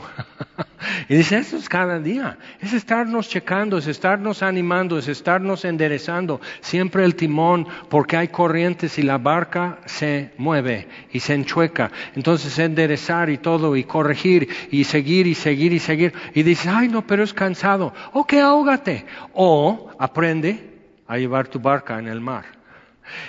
[1.08, 2.38] y dice, eso es cada día.
[2.60, 8.98] Es estarnos checando, es estarnos animando, es estarnos enderezando siempre el timón porque hay corrientes
[8.98, 11.90] y la barca se mueve y se enchueca.
[12.14, 16.12] Entonces enderezar y todo y corregir y seguir y seguir y seguir.
[16.34, 17.92] Y dice, ay no, pero es cansado.
[18.12, 19.06] Ok, ahógate.
[19.32, 20.68] O aprende
[21.06, 22.57] a llevar tu barca en el mar.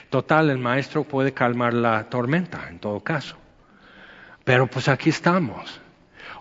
[0.09, 3.37] Total, el maestro puede calmar la tormenta, en todo caso.
[4.43, 5.79] Pero pues aquí estamos.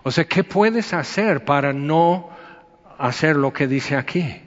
[0.03, 2.29] O sea, ¿qué puedes hacer para no
[2.97, 4.41] hacer lo que dice aquí?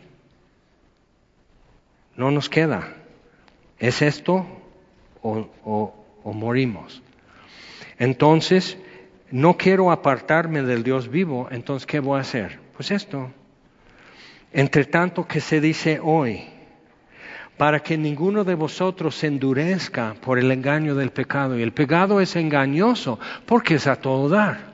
[2.16, 2.94] No nos queda.
[3.78, 4.46] ¿Es esto
[5.22, 7.02] o, morimos?
[7.98, 8.78] Entonces,
[9.30, 12.60] no quiero apartarme del Dios vivo, entonces ¿qué voy a hacer?
[12.74, 13.30] Pues esto.
[14.52, 16.51] Entre tanto que se dice hoy,
[17.62, 21.56] para que ninguno de vosotros se endurezca por el engaño del pecado.
[21.56, 24.72] Y el pecado es engañoso porque es a todo dar.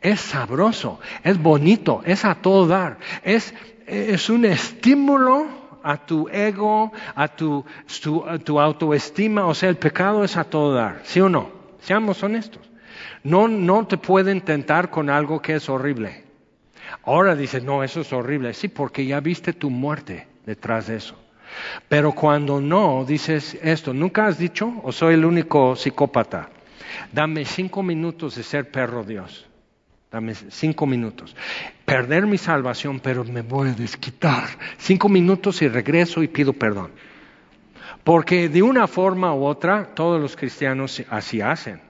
[0.00, 2.96] Es sabroso, es bonito, es a todo dar.
[3.22, 3.52] Es,
[3.86, 5.46] es un estímulo
[5.82, 7.66] a tu ego, a tu,
[8.44, 9.44] tu autoestima.
[9.44, 11.02] O sea, el pecado es a todo dar.
[11.02, 11.50] ¿Sí o no?
[11.80, 12.62] Seamos honestos.
[13.24, 16.24] No, no te pueden tentar con algo que es horrible.
[17.04, 18.54] Ahora dices, no, eso es horrible.
[18.54, 21.14] Sí, porque ya viste tu muerte detrás de eso.
[21.88, 26.50] Pero cuando no, dices esto, ¿nunca has dicho o soy el único psicópata?
[27.12, 29.46] Dame cinco minutos de ser perro Dios.
[30.10, 31.36] Dame cinco minutos.
[31.84, 34.48] Perder mi salvación, pero me voy a desquitar.
[34.78, 36.90] Cinco minutos y regreso y pido perdón.
[38.02, 41.89] Porque de una forma u otra, todos los cristianos así hacen.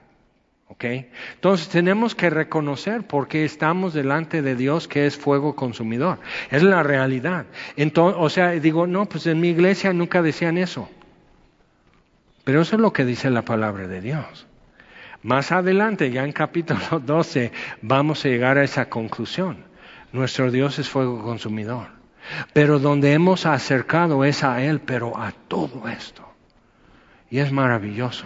[0.79, 6.19] Entonces tenemos que reconocer por qué estamos delante de Dios que es fuego consumidor.
[6.49, 7.45] Es la realidad.
[7.75, 10.89] Entonces, o sea, digo, no, pues en mi iglesia nunca decían eso.
[12.43, 14.47] Pero eso es lo que dice la palabra de Dios.
[15.23, 17.51] Más adelante, ya en capítulo 12,
[17.81, 19.65] vamos a llegar a esa conclusión.
[20.11, 21.87] Nuestro Dios es fuego consumidor.
[22.53, 26.27] Pero donde hemos acercado es a Él, pero a todo esto.
[27.29, 28.25] Y es maravilloso.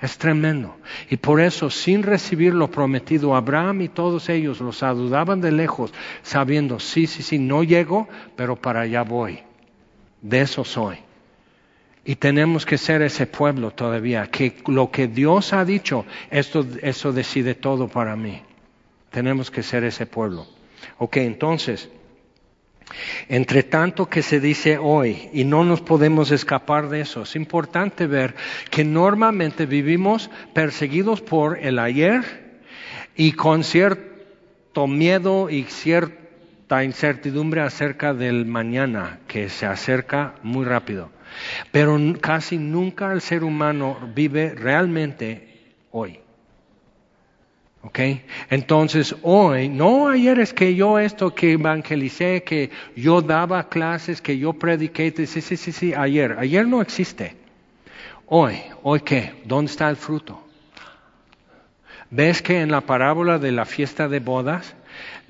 [0.00, 0.76] Es tremendo.
[1.10, 5.92] Y por eso, sin recibir lo prometido, Abraham y todos ellos los adudaban de lejos,
[6.22, 9.40] sabiendo, sí, sí, sí, no llego, pero para allá voy.
[10.22, 10.98] De eso soy.
[12.04, 17.12] Y tenemos que ser ese pueblo todavía, que lo que Dios ha dicho, esto, eso
[17.12, 18.42] decide todo para mí.
[19.10, 20.46] Tenemos que ser ese pueblo.
[20.96, 21.90] Ok, entonces,
[23.28, 28.06] entre tanto que se dice hoy, y no nos podemos escapar de eso, es importante
[28.06, 28.34] ver
[28.70, 32.60] que normalmente vivimos perseguidos por el ayer
[33.16, 41.10] y con cierto miedo y cierta incertidumbre acerca del mañana que se acerca muy rápido.
[41.70, 46.20] Pero casi nunca el ser humano vive realmente hoy.
[47.82, 47.98] ¿Ok?
[48.50, 54.36] Entonces hoy, no ayer es que yo esto que evangelicé, que yo daba clases, que
[54.36, 56.36] yo prediqué, sí, sí, sí, sí, ayer.
[56.38, 57.36] Ayer no existe.
[58.26, 59.40] Hoy, ¿hoy qué?
[59.44, 60.46] ¿Dónde está el fruto?
[62.10, 64.74] ¿Ves que en la parábola de la fiesta de bodas,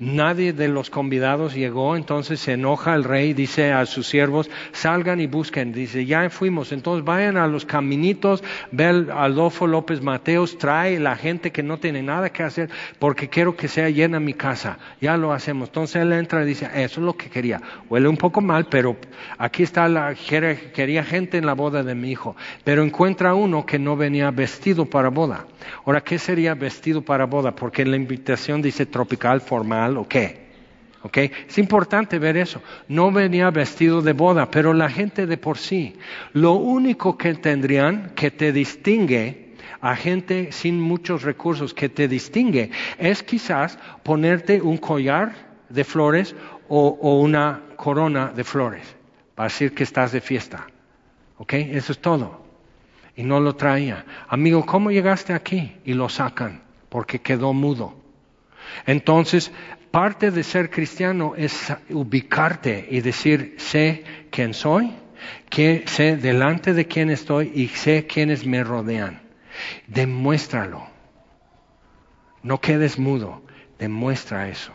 [0.01, 5.21] Nadie de los convidados llegó, entonces se enoja el rey, dice a sus siervos, salgan
[5.21, 5.73] y busquen.
[5.73, 11.15] Dice, ya fuimos, entonces vayan a los caminitos, ve al Adolfo López Mateos, trae la
[11.15, 14.79] gente que no tiene nada que hacer, porque quiero que sea llena mi casa.
[14.99, 15.69] Ya lo hacemos.
[15.69, 17.61] Entonces él entra y dice, eso es lo que quería.
[17.87, 18.97] Huele un poco mal, pero
[19.37, 22.35] aquí está la, quería gente en la boda de mi hijo.
[22.63, 25.45] Pero encuentra uno que no venía vestido para boda.
[25.85, 27.53] Ahora, ¿qué sería vestido para boda?
[27.53, 30.51] Porque en la invitación dice tropical, formal, o qué.
[31.47, 32.61] Es importante ver eso.
[32.87, 35.95] No venía vestido de boda, pero la gente de por sí,
[36.33, 42.69] lo único que tendrían que te distingue a gente sin muchos recursos, que te distingue,
[42.99, 45.33] es quizás ponerte un collar
[45.69, 46.35] de flores
[46.67, 48.95] o, una corona de flores,
[49.33, 50.67] para decir que estás de fiesta.
[51.37, 51.53] ¿Ok?
[51.53, 52.45] Eso es todo.
[53.15, 54.05] Y no lo traía.
[54.29, 55.75] Amigo, ¿cómo llegaste aquí?
[55.83, 57.95] Y lo sacan, porque quedó mudo.
[58.85, 59.51] Entonces,
[59.91, 64.93] parte de ser cristiano es ubicarte y decir, sé quién soy,
[65.85, 69.21] sé delante de quién estoy y sé quiénes me rodean.
[69.87, 70.87] Demuéstralo.
[72.41, 73.43] No quedes mudo,
[73.77, 74.71] demuestra eso.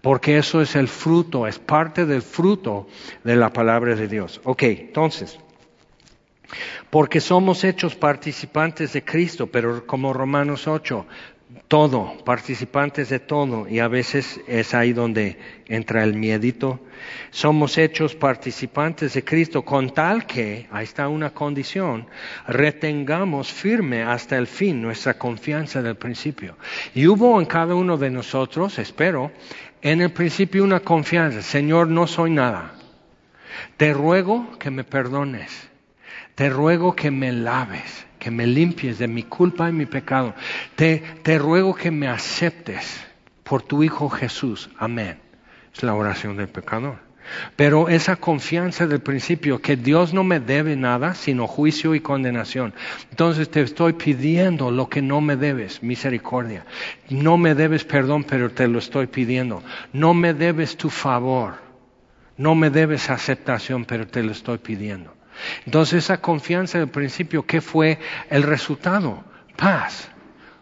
[0.00, 2.86] Porque eso es el fruto, es parte del fruto
[3.24, 4.40] de la palabra de Dios.
[4.44, 5.38] Ok, entonces,
[6.90, 11.06] porque somos hechos participantes de Cristo, pero como Romanos 8,
[11.68, 16.80] todo, participantes de todo, y a veces es ahí donde entra el miedito.
[17.30, 22.06] Somos hechos participantes de Cristo con tal que, ahí está una condición,
[22.46, 26.56] retengamos firme hasta el fin nuestra confianza del principio.
[26.94, 29.32] Y hubo en cada uno de nosotros, espero,
[29.82, 32.74] en el principio una confianza, Señor, no soy nada.
[33.76, 35.68] Te ruego que me perdones.
[36.36, 40.34] Te ruego que me laves que me limpies de mi culpa y mi pecado.
[40.74, 43.00] Te, te ruego que me aceptes
[43.44, 44.68] por tu Hijo Jesús.
[44.78, 45.18] Amén.
[45.72, 46.96] Es la oración del pecador.
[47.54, 52.74] Pero esa confianza del principio que Dios no me debe nada sino juicio y condenación.
[53.10, 56.66] Entonces te estoy pidiendo lo que no me debes, misericordia.
[57.08, 59.62] No me debes perdón, pero te lo estoy pidiendo.
[59.92, 61.58] No me debes tu favor.
[62.36, 65.15] No me debes aceptación, pero te lo estoy pidiendo.
[65.64, 67.98] Entonces esa confianza del principio, ¿qué fue
[68.30, 69.24] el resultado?
[69.56, 70.10] Paz,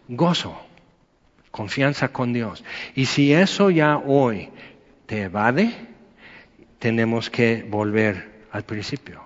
[0.08, 0.60] gozo.
[1.50, 2.64] confianza con Dios.
[2.96, 4.50] Y si eso ya hoy
[5.06, 5.72] te evade,
[6.80, 9.24] tenemos que volver al principio.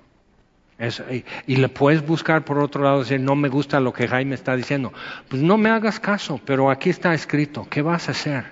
[1.47, 4.55] y, le puedes buscar por otro lado, decir, no me gusta lo que Jaime está
[4.55, 4.93] diciendo.
[5.29, 8.45] Pues no me hagas caso, pero aquí está escrito, ¿qué vas a hacer?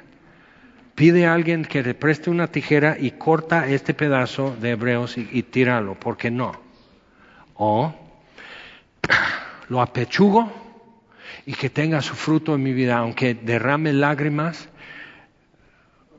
[0.97, 5.29] Pide a alguien que le preste una tijera y corta este pedazo de Hebreos y,
[5.31, 6.66] y tíralo, porque no.
[7.59, 7.95] O
[9.69, 10.53] lo apechugo
[11.45, 14.69] y que tenga su fruto en mi vida, aunque derrame lágrimas,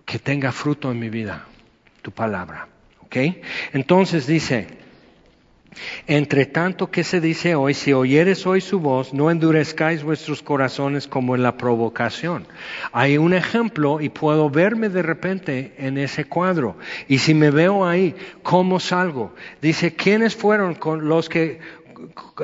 [0.06, 1.46] que tenga fruto en mi vida,
[2.02, 2.68] tu palabra.
[3.02, 3.18] ¿Ok?
[3.74, 4.68] Entonces dice,
[6.08, 11.08] entre tanto que se dice hoy, si oyeres hoy su voz, no endurezcáis vuestros corazones
[11.08, 12.48] como en la provocación.
[12.92, 16.78] Hay un ejemplo y puedo verme de repente en ese cuadro.
[17.08, 19.34] Y si me veo ahí, ¿cómo salgo?
[19.62, 21.60] Dice, ¿quiénes fueron los que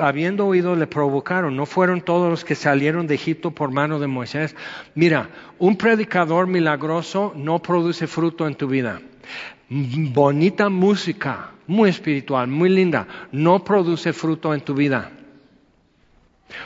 [0.00, 4.06] habiendo oído le provocaron, no fueron todos los que salieron de Egipto por mano de
[4.06, 4.54] Moisés.
[4.94, 9.00] Mira, un predicador milagroso no produce fruto en tu vida.
[9.70, 15.10] Bonita música, muy espiritual, muy linda, no produce fruto en tu vida.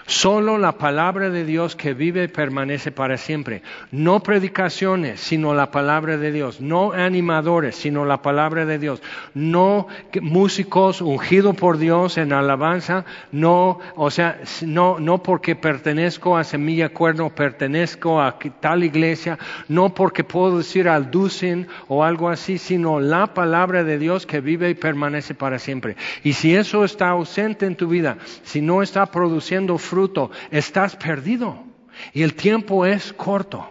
[0.07, 3.63] Solo la palabra de Dios que vive y permanece para siempre.
[3.91, 6.61] No predicaciones, sino la palabra de Dios.
[6.61, 9.03] No animadores, sino la palabra de Dios.
[9.35, 9.87] No
[10.21, 13.05] músicos ungidos por Dios en alabanza.
[13.33, 19.39] No, o sea, no, no porque pertenezco a Semilla Cuerno, pertenezco a tal iglesia.
[19.69, 24.41] No porque puedo decir al Ducin o algo así, sino la palabra de Dios que
[24.41, 25.97] vive y permanece para siempre.
[26.25, 31.65] Y si eso está ausente en tu vida, si no está produciendo fruto, estás perdido.
[32.13, 33.71] Y el tiempo es corto.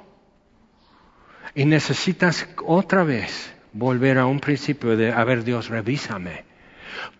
[1.55, 6.45] Y necesitas otra vez volver a un principio de, a ver Dios, revísame,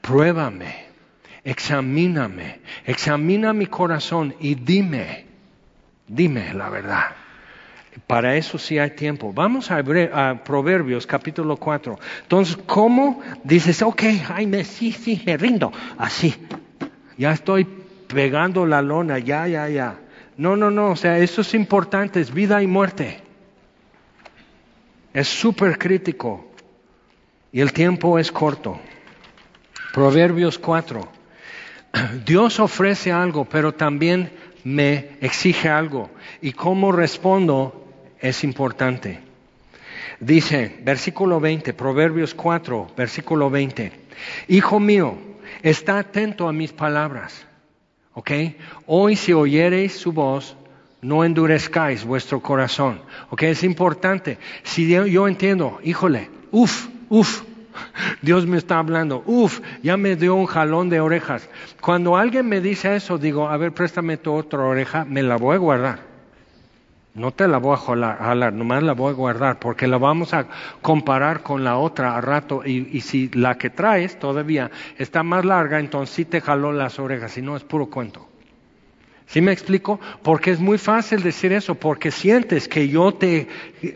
[0.02, 0.86] pruébame,
[1.44, 5.26] examíname, examina mi corazón y dime,
[6.08, 7.16] dime la verdad.
[8.06, 9.34] Para eso sí hay tiempo.
[9.34, 11.98] Vamos a, a, Proverbios capítulo 4.
[12.22, 15.72] Entonces, ¿cómo dices, ok, Jaime, sí, sí, me rindo?
[15.98, 16.36] Así.
[17.18, 17.66] Ya estoy
[18.08, 20.00] pegando la lona, ya, ya, ya.
[20.38, 23.22] No, no, no, o sea, eso es importante, es vida y muerte.
[25.14, 26.52] Es súper crítico
[27.52, 28.80] y el tiempo es corto.
[29.94, 31.08] Proverbios 4.
[32.26, 34.32] Dios ofrece algo, pero también
[34.64, 36.12] me exige algo.
[36.42, 37.86] Y cómo respondo
[38.20, 39.22] es importante.
[40.20, 43.92] Dice, versículo 20, Proverbios 4, versículo 20.
[44.50, 45.18] Hijo mío,
[45.64, 47.48] está atento a mis palabras
[48.18, 48.32] ¿Ok?
[48.88, 50.58] Hoy si oyereis su voz,
[51.04, 53.00] no endurezcáis vuestro corazón.
[53.30, 53.44] ¿Ok?
[53.44, 54.40] Es importante.
[54.64, 57.44] Si yo entiendo, híjole, uff, uff,
[58.24, 61.48] Dios me está hablando, uff, ya me dio un jalón de orejas.
[61.80, 65.54] Cuando alguien me dice eso, digo, a ver, préstame tu otra oreja, me la voy
[65.54, 66.07] a guardar.
[67.18, 70.46] No te la voy a jalar, nomás la voy a guardar, porque la vamos a
[70.84, 72.62] comparar con la otra a rato.
[72.64, 77.00] Y, y, si la que traes todavía está más larga, entonces sí te jaló las
[77.00, 78.28] orejas, si no es puro cuento.
[79.28, 80.00] ¿Sí me explico?
[80.24, 83.50] Porque es muy fácil decir eso, porque sientes que yo te,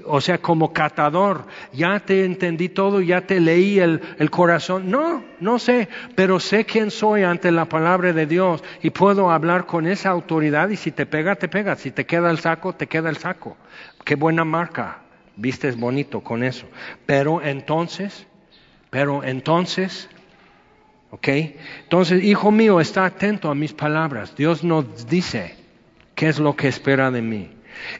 [0.06, 4.92] o sea, como catador, ya te entendí todo, ya te leí el, corazón.
[4.92, 9.68] No, no sé, pero sé quién soy ante la palabra de Dios y puedo hablar
[9.68, 11.78] con esa autoridad y si te pega, te pega.
[11.78, 13.56] Si te queda el saco, te queda el saco.
[14.04, 15.04] Qué buena marca.
[15.38, 16.68] Vistes bonito con eso.
[17.06, 18.28] Pero entonces,
[18.90, 20.10] pero entonces,
[21.12, 21.28] ¿Ok?
[21.84, 24.34] Entonces, hijo mío, está atento a mis palabras.
[24.36, 25.55] Dios nos dice
[26.16, 27.49] qué es lo que espera de mí.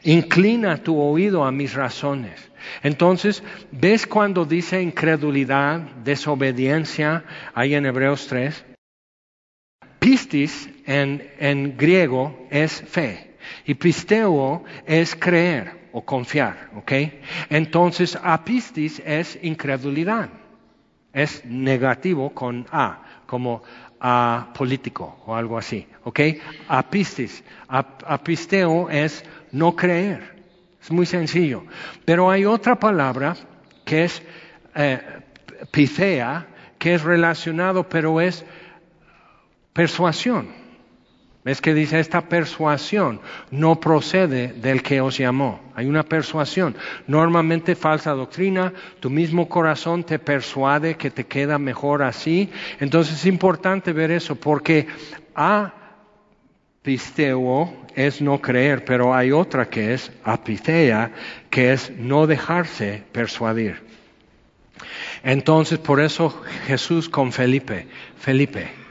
[0.02, 2.50] Inclina tu oído a mis razones.
[2.82, 8.64] Entonces, ¿ves cuando dice incredulidad, desobediencia, ahí en Hebreos 3?
[9.98, 13.34] Pistis en, en griego es fe
[13.66, 16.92] y pisteo es creer o confiar, ¿ok?
[17.50, 20.30] Entonces, apistis es incredulidad
[21.12, 23.62] es negativo con A, como
[24.00, 25.86] a político o algo así.
[26.04, 26.20] ¿Ok?
[26.68, 27.44] Apistis.
[27.68, 30.42] Apisteo es no creer.
[30.80, 31.64] Es muy sencillo.
[32.04, 33.36] Pero hay otra palabra
[33.84, 34.22] que es
[34.74, 35.00] eh,
[36.78, 38.44] que es relacionado, pero es
[39.72, 40.61] persuasión.
[41.44, 43.20] ¿Ves que dice esta persuasión
[43.50, 45.60] no procede del que os llamó?
[45.74, 46.76] Hay una persuasión.
[47.08, 52.48] Normalmente falsa doctrina, tu mismo corazón te persuade que te queda mejor así.
[52.78, 54.86] Entonces es importante ver eso porque
[56.84, 61.10] apisteo es no creer, pero hay otra que es apitea,
[61.50, 63.82] que es no dejarse persuadir.
[65.24, 68.81] Entonces por eso Jesús con Felipe, Felipe,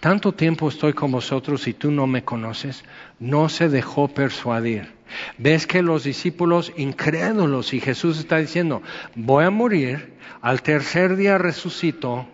[0.00, 2.84] tanto tiempo estoy con vosotros y tú no me conoces,
[3.18, 4.94] no se dejó persuadir.
[5.38, 8.82] Ves que los discípulos incrédulos y Jesús está diciendo,
[9.14, 12.26] voy a morir, al tercer día resucito,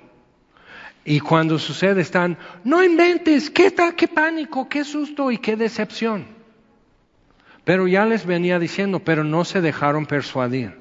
[1.05, 6.27] y cuando sucede están, no inventes, qué, tal, qué pánico, qué susto y qué decepción.
[7.65, 10.77] Pero ya les venía diciendo, pero no se dejaron persuadir.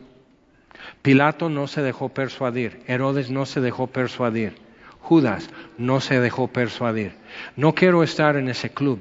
[1.01, 4.55] Pilato no se dejó persuadir, Herodes no se dejó persuadir,
[5.01, 7.13] Judas no se dejó persuadir.
[7.55, 8.99] No quiero estar en ese club,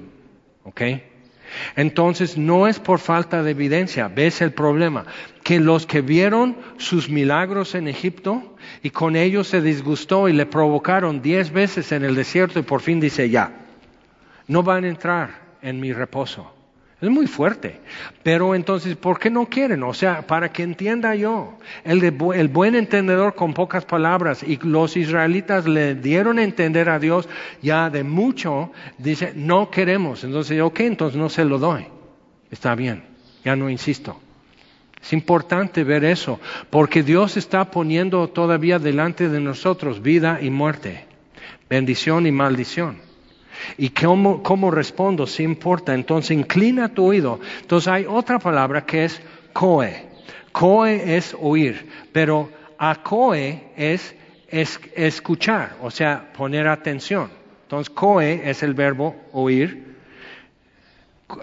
[0.65, 0.83] ¿ok?
[1.77, 5.05] Entonces no es por falta de evidencia, ves el problema,
[5.43, 10.47] que los que vieron sus milagros en Egipto y con ellos se disgustó y le
[10.47, 13.67] provocaron diez veces en el desierto y por fin dice ya,
[14.47, 16.60] no van a entrar en mi reposo.
[17.01, 17.81] Es muy fuerte.
[18.23, 19.83] Pero entonces, ¿por qué no quieren?
[19.83, 24.97] O sea, para que entienda yo, el, el buen entendedor con pocas palabras, y los
[24.97, 27.29] israelitas le dieron a entender a Dios
[27.63, 30.25] ya de mucho, dice, no queremos.
[30.25, 31.87] Entonces, ok, entonces no se lo doy.
[32.51, 33.03] Está bien,
[33.45, 34.21] ya no insisto.
[35.03, 36.39] Es importante ver eso,
[36.69, 41.07] porque Dios está poniendo todavía delante de nosotros vida y muerte,
[41.71, 43.10] bendición y maldición.
[43.79, 45.27] ¿Y cómo, respondo?
[45.27, 45.95] Si importa.
[45.95, 47.41] Entonces inclina tu oído.
[47.61, 49.21] Entonces hay otra palabra que es
[49.53, 50.11] coe.
[50.53, 54.15] Coe es oír, pero acoe es,
[54.49, 57.31] es escuchar, o sea, poner atención.
[57.63, 59.91] Entonces coe es el verbo oír.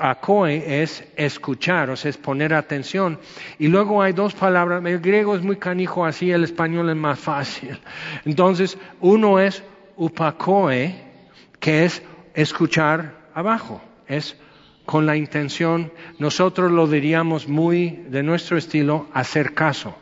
[0.01, 3.18] Acoe es escuchar, o sea, es poner atención.
[3.57, 7.18] Y luego hay dos palabras, el griego es muy canijo así, el español es más
[7.18, 7.80] fácil.
[8.26, 9.63] Entonces, uno es
[9.95, 11.07] upacoe,
[11.60, 12.03] que es
[12.34, 14.38] escuchar abajo, es
[14.86, 19.97] con la intención, nosotros lo diríamos muy de nuestro estilo, hacer caso.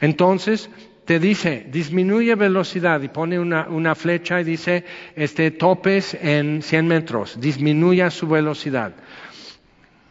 [0.00, 0.70] Entonces,
[1.04, 4.84] te dice, disminuye velocidad y pone una, flecha y dice,
[5.16, 8.94] este, topes en 100 metros, disminuya su velocidad.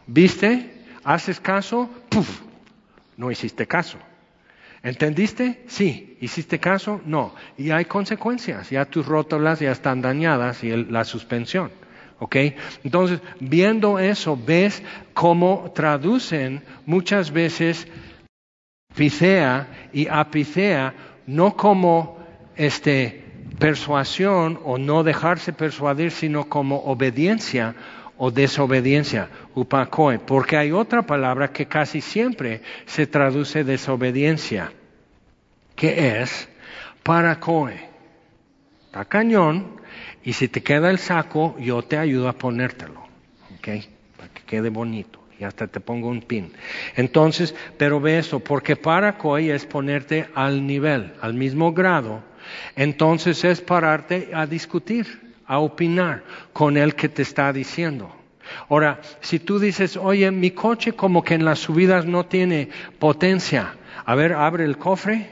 [0.06, 0.84] ¿Viste?
[1.02, 1.88] ¿Haces caso?
[2.08, 2.42] ¡Puf!
[3.16, 3.98] No hiciste caso.
[4.82, 5.62] ¿Entendiste?
[5.66, 6.16] Sí.
[6.20, 7.00] ¿Hiciste caso?
[7.04, 7.34] No.
[7.56, 8.70] Y hay consecuencias.
[8.70, 11.70] Ya tus rótulas ya están dañadas y la suspensión.
[12.18, 12.36] ¿Ok?
[12.84, 14.82] Entonces, viendo eso, ves
[15.14, 17.88] cómo traducen muchas veces
[18.92, 20.94] ficea y apicea
[21.26, 22.18] no como
[22.56, 23.24] este,
[23.58, 27.74] persuasión o no dejarse persuadir, sino como obediencia
[28.22, 34.72] o desobediencia, upacoe, porque hay otra palabra que casi siempre se traduce desobediencia,
[35.74, 36.46] que es
[37.02, 37.88] paracoe.
[38.84, 39.80] Está cañón,
[40.22, 43.00] y si te queda el saco, yo te ayudo a ponértelo,
[43.56, 43.68] ¿ok?
[44.18, 45.18] Para que quede bonito.
[45.38, 46.52] Y hasta te pongo un pin.
[46.96, 52.22] Entonces, pero ve eso, porque paracoe es ponerte al nivel, al mismo grado.
[52.76, 56.22] Entonces es pararte a discutir a opinar
[56.52, 58.14] con el que te está diciendo.
[58.68, 62.68] Ahora, si tú dices, oye, mi coche como que en las subidas no tiene
[63.00, 63.74] potencia,
[64.06, 65.28] a ver, abre el cofre,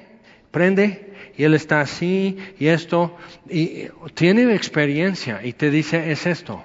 [0.50, 3.16] prende, y él está así, y esto,
[3.48, 6.64] y tiene experiencia, y te dice, es esto.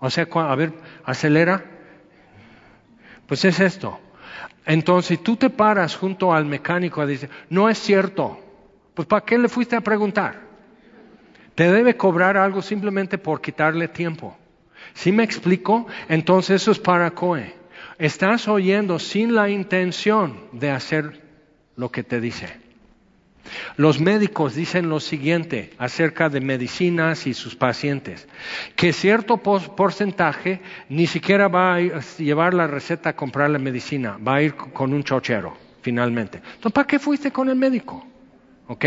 [0.00, 0.72] O sea, a ver,
[1.04, 1.64] acelera,
[3.28, 4.00] pues es esto.
[4.66, 8.40] Entonces, tú te paras junto al mecánico y dices, no es cierto,
[8.94, 10.51] pues ¿para qué le fuiste a preguntar?
[11.54, 14.36] Te debe cobrar algo simplemente por quitarle tiempo.
[14.94, 15.86] Si me explico?
[16.08, 17.54] Entonces eso es para COE.
[17.98, 21.22] Estás oyendo sin la intención de hacer
[21.76, 22.62] lo que te dice.
[23.76, 28.28] Los médicos dicen lo siguiente acerca de medicinas y sus pacientes,
[28.76, 31.80] que cierto porcentaje ni siquiera va a
[32.18, 36.38] llevar la receta a comprar la medicina, va a ir con un chochero, finalmente.
[36.38, 38.06] Entonces, ¿para qué fuiste con el médico?
[38.68, 38.84] ¿Ok?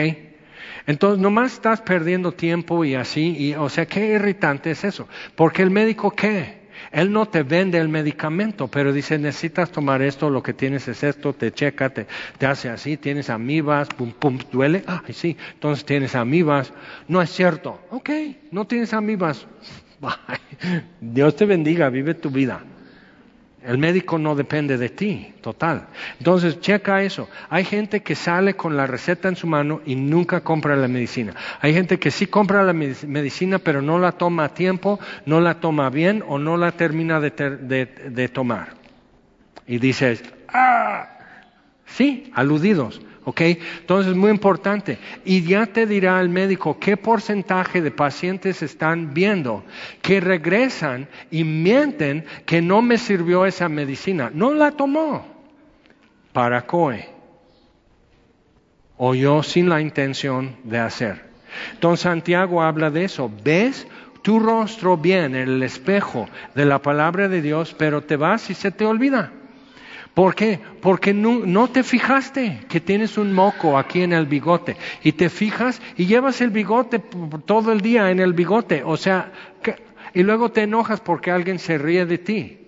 [0.88, 5.07] Entonces, nomás estás perdiendo tiempo y así, y, o sea, qué irritante es eso.
[5.36, 6.65] Porque el médico, ¿qué?
[6.91, 11.03] Él no te vende el medicamento, pero dice, necesitas tomar esto, lo que tienes es
[11.03, 12.07] esto, te checa, te,
[12.45, 16.73] hace así, tienes amibas, pum, pum, duele, ah, sí, entonces tienes amibas.
[17.07, 18.09] No es cierto, ok,
[18.51, 19.47] no tienes amibas.
[21.01, 22.61] Dios te bendiga, vive tu vida.
[23.66, 25.88] El médico no depende de ti, total.
[26.20, 27.28] Entonces, checa eso.
[27.49, 31.34] Hay gente que sale con la receta en su mano y nunca compra la medicina.
[31.61, 35.59] Hay gente que sí compra la medicina, pero no la toma a tiempo, no la
[35.59, 38.74] toma bien o no la termina de, tomar.
[39.66, 41.09] Y dices, ah,
[41.86, 43.01] sí, aludidos.
[43.26, 43.41] ¿Ok?
[43.41, 44.99] Entonces es muy importante.
[45.26, 49.63] Y ya te dirá el médico qué porcentaje de pacientes están viendo
[50.01, 54.32] que regresan y mienten que no me sirvió esa medicina.
[54.34, 55.26] No la tomó
[56.34, 57.09] para COE.
[58.97, 61.26] O yo sin la intención de hacer.
[61.73, 63.32] Entonces Santiago habla de eso.
[63.43, 63.88] ¿Ves
[64.21, 68.53] tu rostro bien en el espejo de la palabra de Dios, pero te vas y
[68.53, 69.32] se te olvida?
[70.16, 70.61] ¿Por qué?
[70.82, 75.82] Porque no, te fijaste que tienes un moco aquí en el bigote y te fijas
[75.97, 76.99] y llevas el bigote
[77.45, 79.34] todo el día en el bigote, o sea,
[80.13, 82.59] y luego te enojas porque alguien se ríe de ti.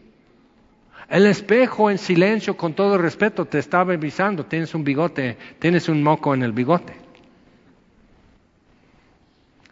[1.08, 6.04] El espejo en silencio, con todo respeto, te está avisando, tienes un bigote, tienes un
[6.04, 6.95] moco en el bigote.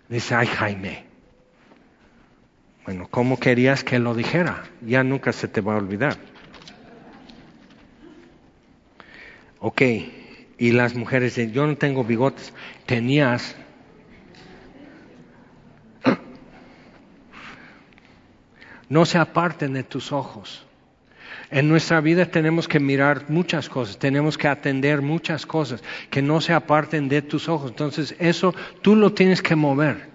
[0.08, 1.04] Dice, ay Jaime,
[2.86, 4.64] bueno, ¿cómo querías que lo dijera?
[4.80, 6.16] Ya nunca se te va a olvidar.
[9.68, 9.82] Ok,
[10.60, 12.54] y las mujeres dicen, yo no tengo bigotes,
[12.86, 13.56] tenías.
[18.90, 20.64] No se aparten de tus ojos.
[21.50, 26.42] En nuestra vida tenemos que mirar muchas cosas, tenemos que atender muchas cosas, que no
[26.42, 27.72] se aparten de tus ojos.
[27.72, 28.54] Entonces eso
[28.84, 30.15] tú lo tienes que mover.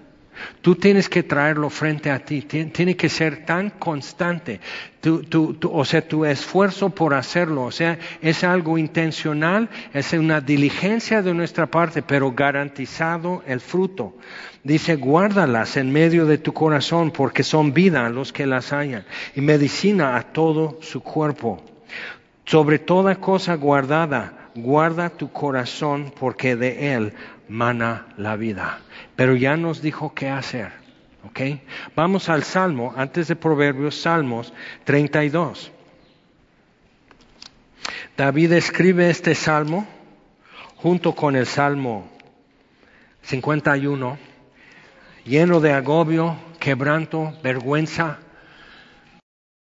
[0.63, 4.61] Tú tienes que traerlo frente a ti, tiene que ser tan constante,
[5.03, 11.33] o sea, tu esfuerzo por hacerlo, o sea, es algo intencional, es una diligencia de
[11.33, 14.15] nuestra parte, pero garantizado el fruto.
[14.63, 19.07] Dice, guárdalas en medio de tu corazón, porque son vida a los que las hayan,
[19.35, 21.65] y medicina a todo su cuerpo.
[22.45, 27.15] Sobre toda cosa guardada, guarda tu corazón, porque de él
[27.49, 28.81] mana la vida
[29.21, 30.73] pero ya nos dijo qué hacer.
[31.25, 31.41] ¿ok?
[31.95, 34.55] Vamos al Salmo, antes de Proverbios, Salmos
[34.85, 35.71] 32.
[38.17, 39.87] David escribe este salmo
[40.77, 42.11] junto con el Salmo
[43.21, 44.17] 51,
[45.27, 48.21] lleno de agobio, quebranto, vergüenza.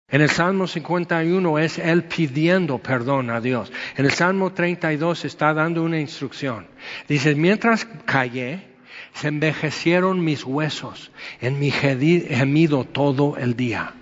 [0.06, 3.72] En el Salmo 51 es él pidiendo perdón a Dios.
[3.96, 6.68] En el Salmo 32 está dando una instrucción.
[7.08, 8.70] Dice, mientras callé,
[9.14, 11.10] se envejecieron mis huesos
[11.40, 13.94] en mi gemido todo el día.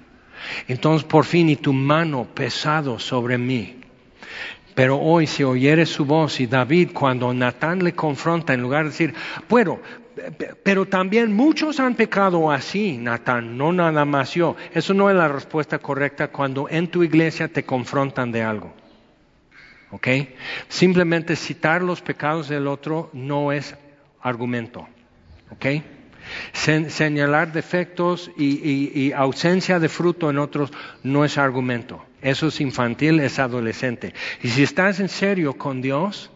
[0.68, 3.76] Entonces por fin y tu mano pesado sobre mí.
[4.74, 8.90] Pero hoy si oyeres su voz y David cuando Natán le confronta en lugar de
[8.90, 9.14] decir,
[9.48, 9.80] bueno,
[10.62, 14.56] pero también muchos han pecado así, Natán, no nada más yo.
[14.72, 18.72] Eso no es la respuesta correcta cuando en tu iglesia te confrontan de algo.
[19.90, 20.08] ¿Ok?
[20.68, 23.76] Simplemente citar los pecados del otro no es
[24.20, 24.86] argumento.
[25.50, 25.66] ¿Ok?
[26.52, 30.70] señalar defectos y, ausencia de fruto en otros
[31.02, 32.04] no es argumento.
[32.22, 34.14] Eso es infantil, es adolescente.
[34.42, 36.30] Y si estás en serio con Dios,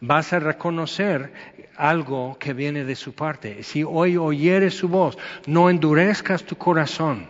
[0.00, 1.32] vas a reconocer
[1.76, 3.62] algo que viene de su parte.
[3.62, 7.28] Si hoy oyeres su voz, no endurezcas tu corazón.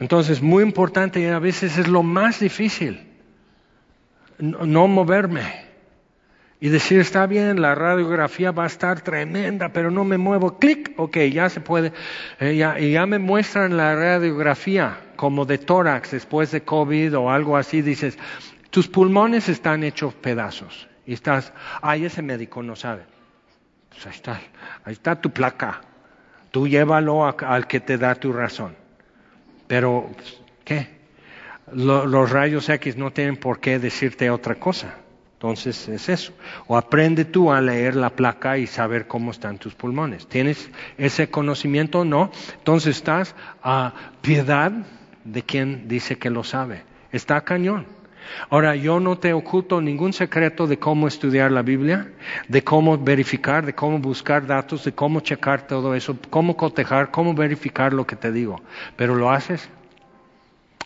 [0.00, 3.06] Entonces, muy importante y a veces es lo más difícil,
[4.38, 5.63] no moverme
[6.64, 10.94] y decir, está bien, la radiografía va a estar tremenda, pero no me muevo, clic,
[10.96, 11.92] ok, ya se puede,
[12.40, 17.58] eh, y ya me muestran la radiografía como de tórax después de COVID o algo
[17.58, 18.18] así, dices,
[18.70, 20.88] tus pulmones están hechos pedazos.
[21.04, 21.52] Y estás,
[21.82, 23.02] ay, ese médico no sabe.
[23.90, 24.40] Pues ahí está,
[24.86, 25.82] ahí está tu placa.
[26.50, 28.74] Tú llévalo al que te da tu razón.
[29.66, 30.10] Pero,
[30.64, 30.88] ¿qué?
[31.70, 35.03] los rayos X no tienen por qué decirte otra cosa.
[35.44, 36.32] Entonces es eso.
[36.68, 40.26] O aprende tú a leer la placa y saber cómo están tus pulmones.
[40.26, 42.30] ¿Tienes ese conocimiento o no?
[42.56, 43.92] Entonces estás a
[44.22, 44.72] piedad
[45.22, 46.84] de quien dice que lo sabe.
[47.12, 47.84] Está cañón.
[48.48, 52.10] Ahora, yo no te oculto ningún secreto de cómo estudiar la Biblia,
[52.48, 57.34] de cómo verificar, de cómo buscar datos, de cómo checar todo eso, cómo cotejar, cómo
[57.34, 58.62] verificar lo que te digo.
[58.96, 59.68] Pero ¿lo haces?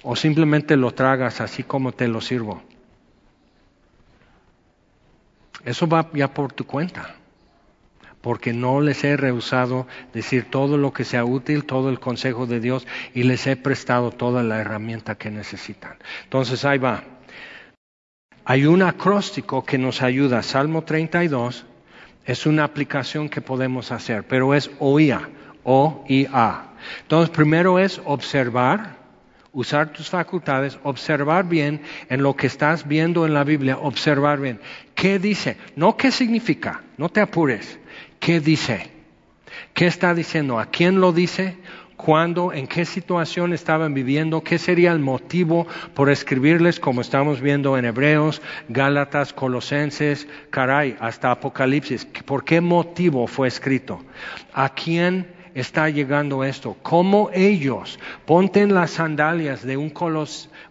[0.02, 2.60] ¿O simplemente lo tragas así como te lo sirvo?
[5.68, 7.14] Eso va ya por tu cuenta,
[8.22, 12.58] porque no les he rehusado decir todo lo que sea útil, todo el consejo de
[12.58, 15.98] Dios, y les he prestado toda la herramienta que necesitan.
[16.24, 17.04] Entonces ahí va.
[18.46, 21.66] Hay un acróstico que nos ayuda, Salmo 32,
[22.24, 25.28] es una aplicación que podemos hacer, pero es OIA,
[25.64, 26.64] O-I-A.
[27.02, 28.96] Entonces primero es observar,
[29.52, 34.60] usar tus facultades, observar bien en lo que estás viendo en la Biblia, observar bien.
[34.94, 35.56] ¿Qué dice?
[35.76, 37.78] No qué significa, no te apures.
[38.20, 38.90] ¿Qué dice?
[39.74, 40.58] ¿Qué está diciendo?
[40.58, 41.56] ¿A quién lo dice?
[41.96, 42.52] ¿Cuándo?
[42.52, 44.42] ¿En qué situación estaban viviendo?
[44.42, 51.32] ¿Qué sería el motivo por escribirles como estamos viendo en Hebreos, Gálatas, Colosenses, caray, hasta
[51.32, 52.04] Apocalipsis?
[52.04, 54.04] ¿Por qué motivo fue escrito?
[54.52, 56.76] ¿A quién está llegando esto.
[56.82, 59.90] Como ellos, ponte en las sandalias de un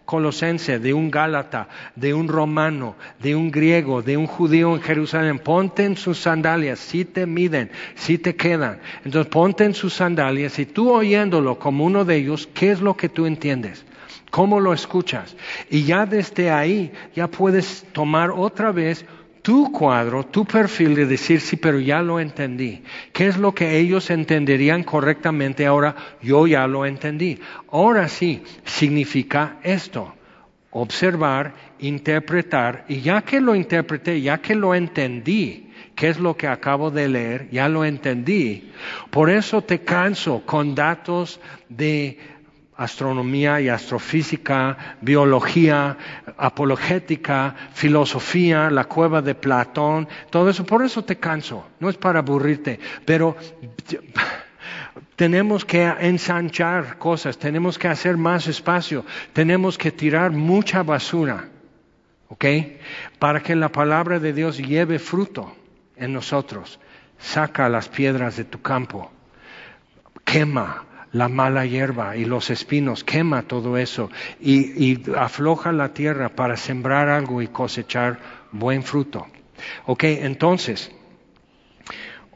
[0.04, 5.38] colosense, de un gálata, de un romano, de un griego, de un judío en Jerusalén.
[5.38, 8.80] Ponte en sus sandalias, si te miden, si te quedan.
[9.04, 12.96] Entonces ponte en sus sandalias y tú oyéndolo como uno de ellos, ¿qué es lo
[12.96, 13.84] que tú entiendes?
[14.30, 15.36] ¿Cómo lo escuchas?
[15.70, 19.06] Y ya desde ahí ya puedes tomar otra vez
[19.48, 22.82] tu cuadro, tu perfil de decir, sí, pero ya lo entendí.
[23.14, 25.64] ¿Qué es lo que ellos entenderían correctamente?
[25.64, 27.40] Ahora yo ya lo entendí.
[27.72, 30.14] Ahora sí, significa esto.
[30.70, 36.46] Observar, interpretar, y ya que lo interpreté, ya que lo entendí, ¿qué es lo que
[36.46, 37.48] acabo de leer?
[37.50, 38.70] Ya lo entendí.
[39.08, 41.40] Por eso te canso con datos
[41.70, 42.18] de
[42.78, 45.98] astronomía y astrofísica, biología,
[46.36, 50.64] apologética, filosofía, la cueva de Platón, todo eso.
[50.64, 53.36] Por eso te canso, no es para aburrirte, pero
[55.16, 61.48] tenemos que ensanchar cosas, tenemos que hacer más espacio, tenemos que tirar mucha basura,
[62.28, 62.44] ¿ok?
[63.18, 65.52] Para que la palabra de Dios lleve fruto
[65.96, 66.78] en nosotros.
[67.18, 69.10] Saca las piedras de tu campo,
[70.24, 76.56] quema, la mala hierba y los espinos, quema todo eso y, afloja la tierra para
[76.56, 78.18] sembrar algo y cosechar
[78.52, 79.26] buen fruto.
[79.86, 80.92] Ok, entonces,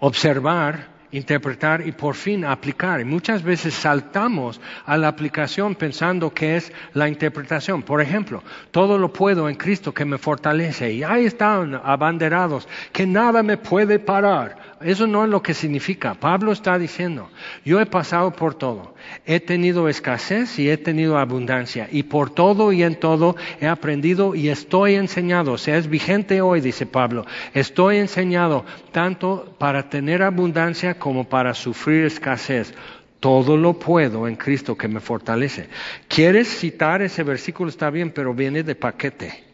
[0.01, 3.05] observar interpretar y por fin aplicar.
[3.05, 7.83] Muchas veces saltamos a la aplicación pensando que es la interpretación.
[7.83, 10.93] Por ejemplo, todo lo puedo en Cristo que me fortalece.
[10.93, 14.57] Y ahí están abanderados, que nada me puede parar.
[14.85, 16.15] Eso no es lo que significa.
[16.15, 17.31] Pablo está diciendo,
[17.65, 18.95] yo he pasado por todo.
[19.27, 21.89] He tenido escasez y he tenido abundancia.
[21.91, 25.53] Y por todo y en todo he aprendido y estoy enseñado.
[25.53, 27.27] O sea, es vigente hoy, dice Pablo.
[27.55, 32.75] Estoy enseñado tanto para tener abundancia como para sufrir escasez.
[33.21, 35.69] Todo lo puedo en Cristo que me fortalece.
[36.09, 37.71] ¿Quieres citar ese versículo?
[37.71, 39.52] Está bien, pero viene de paquete.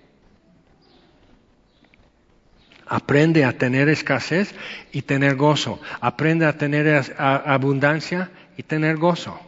[2.89, 4.55] Aprende a tener escasez
[4.93, 5.80] y tener gozo.
[6.01, 9.39] Aprende a tener abundancia y tener gozo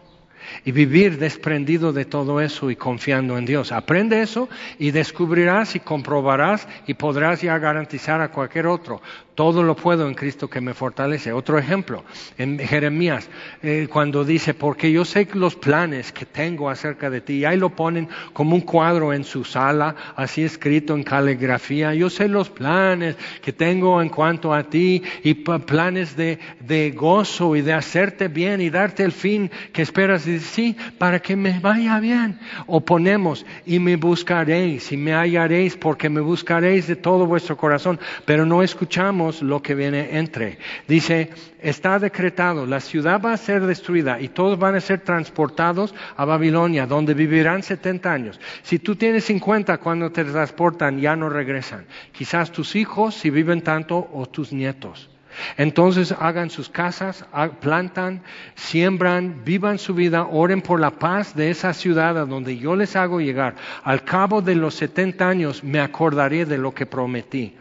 [0.65, 3.73] y vivir desprendido de todo eso y confiando en Dios.
[3.73, 9.01] Aprende eso y descubrirás y comprobarás y podrás ya garantizar a cualquier otro.
[9.41, 11.33] Todo lo puedo en Cristo que me fortalece.
[11.33, 12.05] Otro ejemplo,
[12.37, 13.31] en Jeremías,
[13.63, 17.57] eh, cuando dice, porque yo sé los planes que tengo acerca de ti, y ahí
[17.57, 22.51] lo ponen como un cuadro en su sala, así escrito en caligrafía, yo sé los
[22.51, 28.29] planes que tengo en cuanto a ti y planes de, de gozo y de hacerte
[28.29, 32.39] bien y darte el fin que esperas sí, para que me vaya bien.
[32.67, 37.99] O ponemos, y me buscaréis, y me hallaréis, porque me buscaréis de todo vuestro corazón,
[38.27, 40.59] pero no escuchamos lo que viene entre.
[40.89, 45.95] Dice, está decretado, la ciudad va a ser destruida y todos van a ser transportados
[46.17, 48.41] a Babilonia, donde vivirán 70 años.
[48.63, 51.87] Si tú tienes 50 cuando te transportan, ya no regresan.
[52.13, 55.10] Quizás tus hijos, si viven tanto, o tus nietos.
[55.57, 57.25] Entonces hagan sus casas,
[57.61, 58.23] plantan,
[58.55, 62.97] siembran, vivan su vida, oren por la paz de esa ciudad a donde yo les
[62.97, 63.57] hago llegar.
[63.85, 67.57] Al cabo de los 70 años me acordaré de lo que prometí.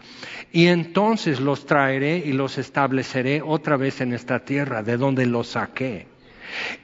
[0.52, 5.50] Y entonces los traeré y los estableceré otra vez en esta tierra de donde los
[5.50, 6.08] saqué.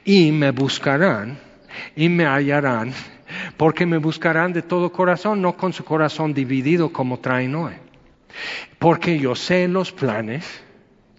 [0.03, 1.39] Y me buscarán
[1.95, 2.93] y me hallarán,
[3.57, 7.73] porque me buscarán de todo corazón, no con su corazón dividido como traen hoy.
[8.79, 10.64] Porque yo sé los planes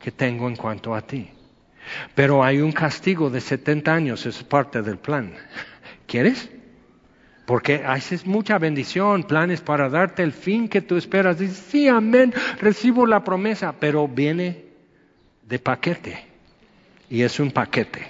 [0.07, 1.29] que tengo en cuanto a ti.
[2.15, 5.35] Pero hay un castigo de 70 años, es parte del plan.
[6.07, 6.49] ¿Quieres?
[7.45, 11.41] Porque haces mucha bendición, planes para darte el fin que tú esperas.
[11.41, 14.67] Dices, sí, amén, recibo la promesa, pero viene
[15.43, 16.25] de paquete.
[17.11, 18.07] Y es un paquete.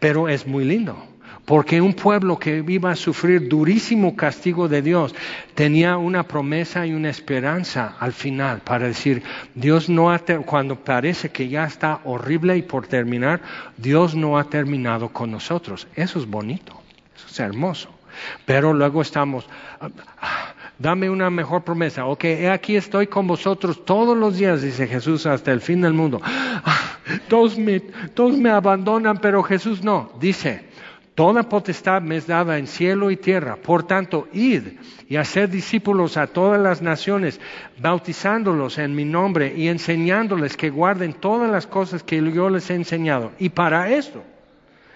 [0.00, 0.96] Pero es muy lindo.
[1.44, 5.12] Porque un pueblo que iba a sufrir durísimo castigo de Dios
[5.54, 9.24] tenía una promesa y una esperanza al final para decir,
[9.54, 13.40] Dios no ha, cuando parece que ya está horrible y por terminar,
[13.76, 15.88] Dios no ha terminado con nosotros.
[15.96, 16.80] Eso es bonito,
[17.16, 17.90] eso es hermoso.
[18.44, 19.48] Pero luego estamos,
[19.80, 22.06] ah, dame una mejor promesa.
[22.06, 26.20] Ok, aquí estoy con vosotros todos los días, dice Jesús, hasta el fin del mundo.
[26.24, 26.98] Ah,
[27.28, 30.12] todos me, todos me abandonan, pero Jesús no.
[30.20, 30.71] Dice,
[31.14, 33.56] Toda potestad me es dada en cielo y tierra.
[33.56, 34.78] Por tanto, id
[35.08, 37.38] y haced discípulos a todas las naciones,
[37.78, 42.74] bautizándolos en mi nombre y enseñándoles que guarden todas las cosas que yo les he
[42.74, 43.32] enseñado.
[43.38, 44.24] Y para esto,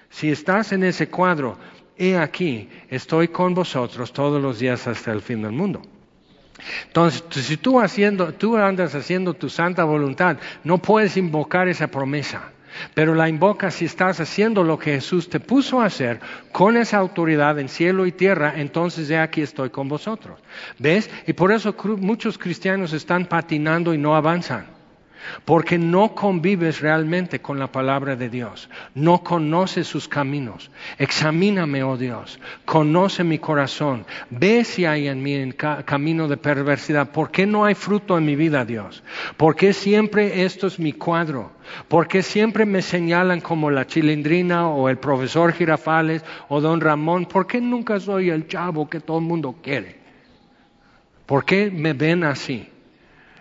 [0.09, 1.59] si estás en ese cuadro,
[1.99, 5.83] he aquí, estoy con vosotros todos los días hasta el fin del mundo.
[6.87, 12.53] Entonces, si tú, haciendo, tú andas haciendo tu santa voluntad, no puedes invocar esa promesa.
[12.95, 16.21] Pero la invocas si estás haciendo lo que Jesús te puso a hacer
[16.53, 20.39] con esa autoridad en cielo y tierra, entonces ya aquí estoy con vosotros.
[20.79, 21.11] ¿Ves?
[21.27, 24.76] Y por eso muchos cristianos están patinando y no avanzan.
[25.45, 30.71] Porque no convives realmente con la palabra de Dios, no conoces sus caminos.
[30.99, 35.53] Examíname, oh Dios, conoce mi corazón, ve si hay en mí
[35.85, 37.11] camino de perversidad.
[37.11, 39.03] ¿Por qué no hay fruto en mi vida, Dios?
[39.37, 41.53] ¿Por qué siempre esto es mi cuadro?
[41.89, 47.27] ¿Por qué siempre me señalan como la chilindrina o el profesor Girafales o don Ramón?
[47.27, 49.97] ¿Por qué nunca soy el chavo que todo el mundo quiere?
[51.27, 52.69] ¿Por qué me ven así?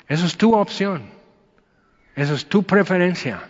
[0.07, 1.14] Eso es tu opción.
[2.15, 3.41] Esa es tu preferencia.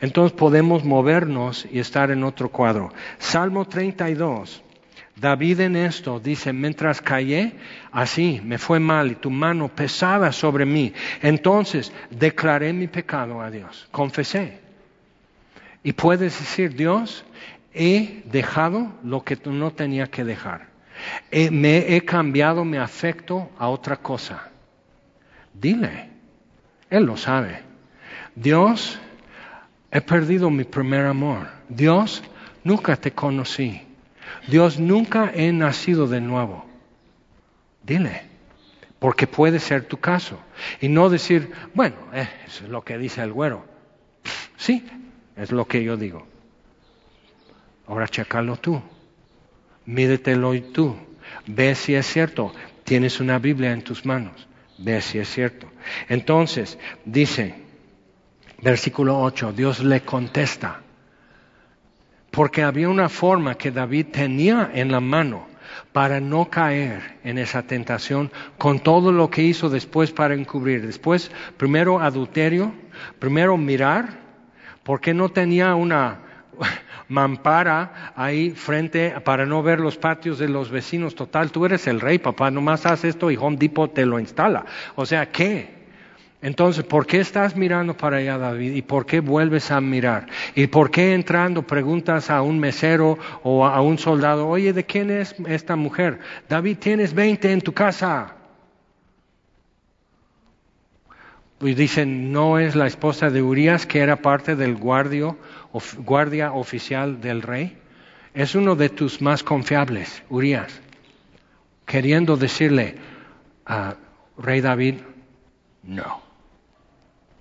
[0.00, 2.92] Entonces podemos movernos y estar en otro cuadro.
[3.18, 4.62] Salmo 32.
[5.16, 7.52] David en esto dice, mientras callé,
[7.92, 10.94] así me fue mal y tu mano pesaba sobre mí.
[11.20, 14.60] Entonces declaré mi pecado a Dios, confesé.
[15.82, 17.24] Y puedes decir, Dios,
[17.74, 20.68] he dejado lo que no tenía que dejar.
[21.30, 24.48] me he cambiado mi afecto a otra cosa.
[25.52, 26.09] Dile,
[26.90, 27.62] él lo sabe.
[28.34, 28.98] Dios,
[29.90, 31.48] he perdido mi primer amor.
[31.68, 32.22] Dios,
[32.64, 33.82] nunca te conocí.
[34.48, 36.64] Dios, nunca he nacido de nuevo.
[37.82, 38.22] Dile,
[38.98, 40.38] porque puede ser tu caso.
[40.80, 43.64] Y no decir, bueno, eh, eso es lo que dice el güero.
[44.56, 44.84] Sí,
[45.36, 46.26] es lo que yo digo.
[47.86, 48.80] Ahora checalo tú.
[49.86, 50.96] Mídetelo tú.
[51.46, 52.52] Ve si es cierto.
[52.84, 54.46] Tienes una Biblia en tus manos.
[54.84, 55.70] Si es cierto.
[56.08, 57.54] Entonces, dice,
[58.62, 60.80] versículo 8, Dios le contesta,
[62.30, 65.48] porque había una forma que David tenía en la mano
[65.92, 70.86] para no caer en esa tentación con todo lo que hizo después para encubrir.
[70.86, 72.72] Después, primero adulterio,
[73.18, 74.18] primero mirar,
[74.82, 76.20] porque no tenía una
[77.08, 81.14] mampara ahí frente para no ver los patios de los vecinos.
[81.14, 84.64] Total, tú eres el rey, papá, nomás haz esto y Home Depot te lo instala.
[84.94, 85.80] O sea, ¿qué?
[86.42, 88.72] Entonces, ¿por qué estás mirando para allá, David?
[88.72, 90.26] ¿Y por qué vuelves a mirar?
[90.54, 95.10] ¿Y por qué entrando preguntas a un mesero o a un soldado, oye, ¿de quién
[95.10, 96.18] es esta mujer?
[96.48, 98.39] David, tienes 20 en tu casa.
[101.60, 105.36] Y dicen, no es la esposa de Urias, que era parte del guardio,
[105.98, 107.76] guardia oficial del rey.
[108.32, 110.80] Es uno de tus más confiables, Urias.
[111.84, 112.96] Queriendo decirle
[113.66, 113.96] a
[114.38, 114.96] Rey David,
[115.82, 116.22] no.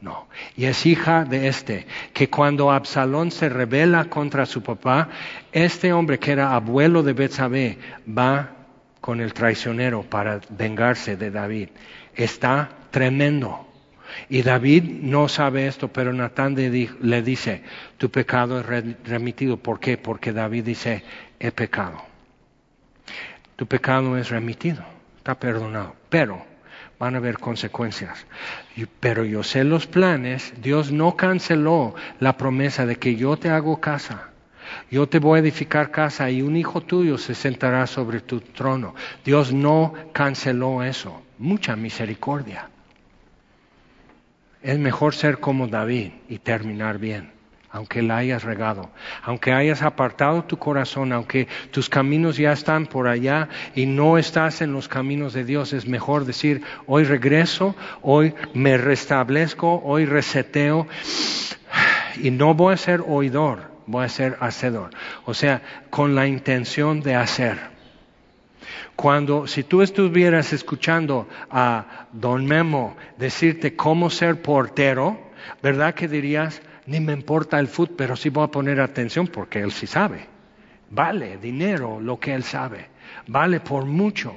[0.01, 0.27] No.
[0.55, 5.09] Y es hija de este, que cuando Absalón se rebela contra su papá,
[5.51, 7.77] este hombre que era abuelo de Betsabé
[8.07, 8.51] va
[9.01, 11.69] con el traicionero para vengarse de David.
[12.15, 13.68] Está tremendo.
[14.27, 17.63] Y David no sabe esto, pero Natán le dice,
[17.97, 18.65] tu pecado es
[19.05, 19.57] remitido.
[19.57, 19.97] ¿Por qué?
[19.97, 21.03] Porque David dice,
[21.39, 22.01] he pecado.
[23.55, 24.83] Tu pecado es remitido,
[25.17, 25.95] está perdonado.
[26.09, 26.45] Pero
[26.99, 28.25] van a haber consecuencias.
[28.99, 33.79] Pero yo sé los planes, Dios no canceló la promesa de que yo te hago
[33.79, 34.29] casa.
[34.91, 38.93] Yo te voy a edificar casa y un hijo tuyo se sentará sobre tu trono.
[39.25, 41.23] Dios no canceló eso.
[41.37, 42.69] Mucha misericordia.
[44.61, 47.31] Es mejor ser como David y terminar bien,
[47.72, 48.90] aunque la hayas regado,
[49.23, 54.61] aunque hayas apartado tu corazón, aunque tus caminos ya están por allá y no estás
[54.61, 55.72] en los caminos de Dios.
[55.72, 60.88] Es mejor decir, hoy regreso, hoy me restablezco, hoy reseteo
[62.22, 64.90] y no voy a ser oidor, voy a ser hacedor.
[65.23, 67.78] O sea, con la intención de hacer.
[68.99, 75.17] Cuando, si tú estuvieras escuchando a don Memo decirte cómo ser portero,
[75.63, 79.61] ¿verdad que dirías, ni me importa el fútbol, pero sí voy a poner atención porque
[79.61, 80.27] él sí sabe.
[80.89, 82.89] Vale dinero lo que él sabe,
[83.26, 84.34] vale por mucho.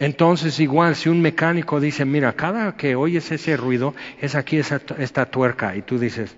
[0.00, 5.26] Entonces igual si un mecánico dice, mira, cada que oyes ese ruido es aquí esta
[5.26, 6.36] tuerca y tú dices,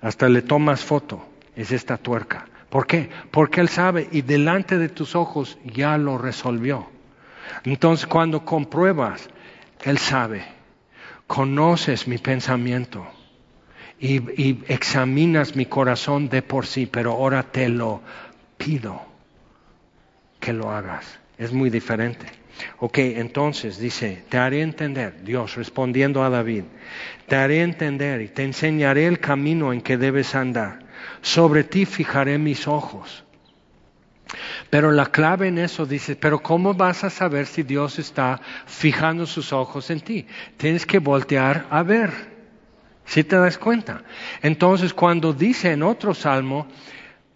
[0.00, 1.22] hasta le tomas foto,
[1.54, 2.46] es esta tuerca.
[2.76, 3.08] ¿Por qué?
[3.30, 6.86] Porque Él sabe y delante de tus ojos ya lo resolvió.
[7.64, 9.30] Entonces cuando compruebas,
[9.82, 10.44] Él sabe,
[11.26, 13.06] conoces mi pensamiento
[13.98, 18.02] y, examinas mi corazón de por sí, pero ahora te lo
[18.58, 19.00] pido
[20.38, 21.18] que lo hagas.
[21.38, 22.26] Es muy diferente.
[22.80, 26.64] Ok, entonces dice, te haré entender, Dios respondiendo a David,
[27.26, 30.85] te haré entender y te enseñaré el camino en que debes andar
[31.22, 33.24] sobre ti fijaré mis ojos.
[34.70, 39.26] Pero la clave en eso dice, pero ¿cómo vas a saber si Dios está fijando
[39.26, 40.26] sus ojos en ti?
[40.56, 42.36] Tienes que voltear a ver.
[43.04, 44.02] Si te das cuenta.
[44.42, 46.66] Entonces, cuando dice en otro salmo,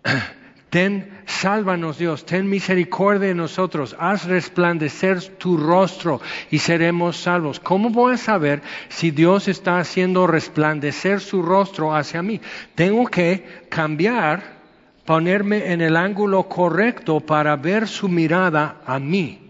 [0.71, 6.21] ten, sálvanos Dios, ten misericordia de nosotros, haz resplandecer tu rostro
[6.51, 7.61] y seremos salvos.
[7.61, 12.41] ¿Cómo voy a saber si Dios está haciendo resplandecer su rostro hacia mí?
[12.75, 14.61] Tengo que cambiar,
[15.05, 19.41] ponerme en el ángulo correcto para ver su mirada a mí.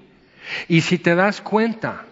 [0.69, 2.07] Y si te das cuenta,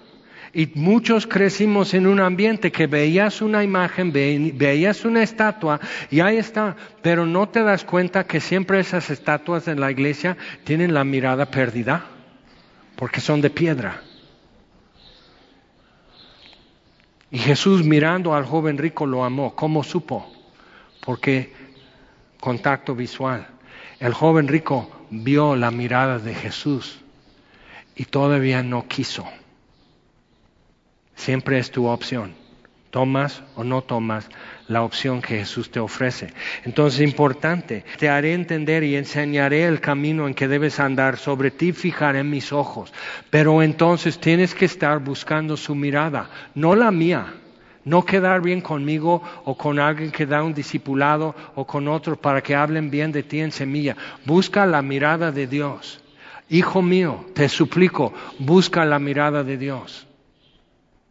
[0.53, 5.81] y muchos crecimos en un ambiente que veías una imagen, veías una estatua
[6.11, 10.37] y ahí está, pero no te das cuenta que siempre esas estatuas en la iglesia
[10.65, 12.05] tienen la mirada perdida,
[12.97, 14.03] porque son de piedra.
[17.31, 19.55] Y Jesús mirando al joven rico lo amó.
[19.55, 20.33] ¿Cómo supo?
[21.05, 21.53] Porque
[22.41, 23.47] contacto visual.
[24.01, 27.01] El joven rico vio la mirada de Jesús
[27.95, 29.27] y todavía no quiso.
[31.19, 32.33] Siempre es tu opción.
[32.91, 34.29] Tomas o no tomas
[34.69, 36.33] la opción que Jesús te ofrece.
[36.65, 41.51] Entonces es importante, te haré entender y enseñaré el camino en que debes andar, sobre
[41.51, 42.95] ti fijaré mis ojos.
[43.31, 47.35] Pero entonces tienes que estar buscando su mirada, no la mía.
[47.85, 52.43] No quedar bien conmigo o con alguien que da un discipulado o con otro para
[52.43, 53.97] que hablen bien de ti en semilla.
[54.25, 56.01] Busca la mirada de Dios.
[56.49, 60.08] Hijo mío, te suplico, busca la mirada de Dios.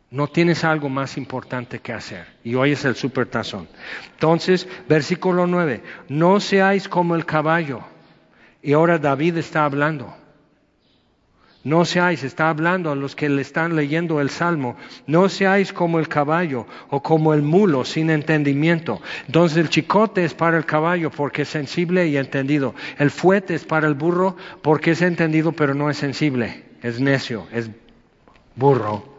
[0.10, 2.26] No tienes algo más importante que hacer.
[2.44, 3.68] Y hoy es el supertazón.
[4.14, 7.82] Entonces, versículo 9, no seáis como el caballo.
[8.62, 10.16] Y ahora David está hablando.
[11.66, 16.00] No seáis, está hablando a los que le están leyendo el Salmo, no seáis como
[16.00, 19.02] el caballo o como el mulo sin entendimiento.
[19.26, 22.74] Entonces el chicote es para el caballo porque es sensible y entendido.
[22.98, 26.64] El fuete es para el burro porque es entendido pero no es sensible.
[26.82, 27.70] Es necio, es
[28.56, 29.17] burro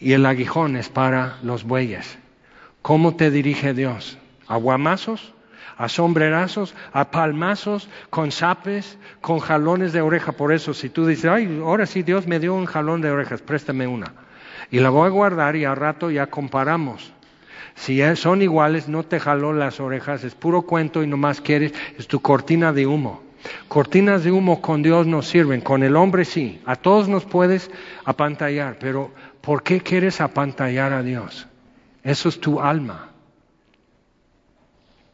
[0.00, 2.18] y el aguijón es para los bueyes.
[2.82, 4.18] ¿Cómo te dirige Dios?
[4.46, 5.32] ¿A guamazos?
[5.76, 6.74] ¿A sombrerazos?
[6.92, 7.88] ¿A palmazos?
[8.10, 8.98] ¿Con zapes?
[9.20, 10.32] ¿Con jalones de oreja?
[10.32, 13.42] Por eso, si tú dices, ay, ahora sí Dios me dio un jalón de orejas,
[13.42, 14.12] préstame una.
[14.70, 17.12] Y la voy a guardar y al rato ya comparamos.
[17.74, 22.06] Si son iguales, no te jaló las orejas, es puro cuento y nomás quieres, es
[22.06, 23.22] tu cortina de humo.
[23.68, 26.60] Cortinas de humo con Dios no sirven, con el hombre sí.
[26.64, 27.70] A todos nos puedes
[28.04, 29.10] apantallar, pero
[29.44, 31.46] ¿Por qué quieres apantallar a Dios?
[32.02, 33.10] Eso es tu alma.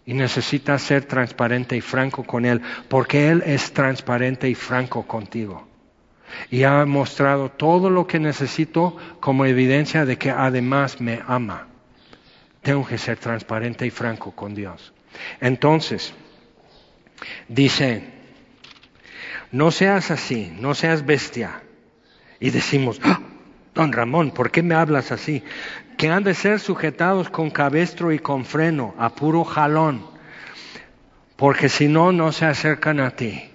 [0.06, 5.66] Y necesitas ser transparente y franco con Él, porque Él es transparente y franco contigo.
[6.48, 11.66] Y ha mostrado todo lo que necesito como evidencia de que además me ama.
[12.62, 14.92] Tengo que ser transparente y franco con Dios.
[15.40, 16.14] Entonces,
[17.48, 18.04] dice,
[19.50, 21.62] no seas así, no seas bestia.
[22.38, 23.29] Y decimos, ¡Ah!
[23.74, 25.44] Don Ramón, ¿por qué me hablas así?
[25.96, 30.04] Que han de ser sujetados con cabestro y con freno, a puro jalón,
[31.36, 33.50] porque si no, no se acercan a ti.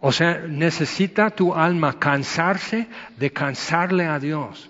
[0.00, 2.88] O sea, necesita tu alma cansarse
[3.18, 4.69] de cansarle a Dios,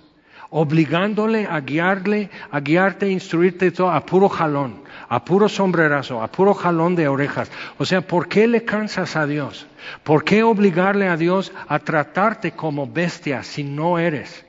[0.51, 6.55] obligándole a guiarle, a guiarte, instruirte todo a puro jalón, a puro sombrerazo, a puro
[6.55, 7.51] jalón de orejas.
[7.78, 9.66] O sea, ¿por qué le cansas a Dios?
[10.02, 14.44] ¿Por qué obligarle a Dios a tratarte como bestia si no eres?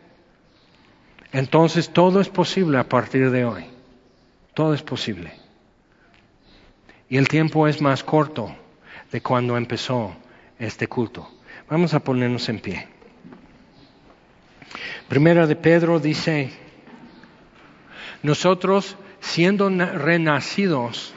[1.31, 3.65] Entonces todo es posible a partir de hoy.
[4.53, 5.31] Todo es posible.
[7.09, 8.53] Y el tiempo es más corto
[9.11, 10.15] de cuando empezó
[10.57, 11.29] este culto.
[11.69, 12.90] Vamos a ponernos en pie.
[15.07, 16.51] Primera de Pedro dice,
[18.23, 21.13] nosotros siendo renacidos,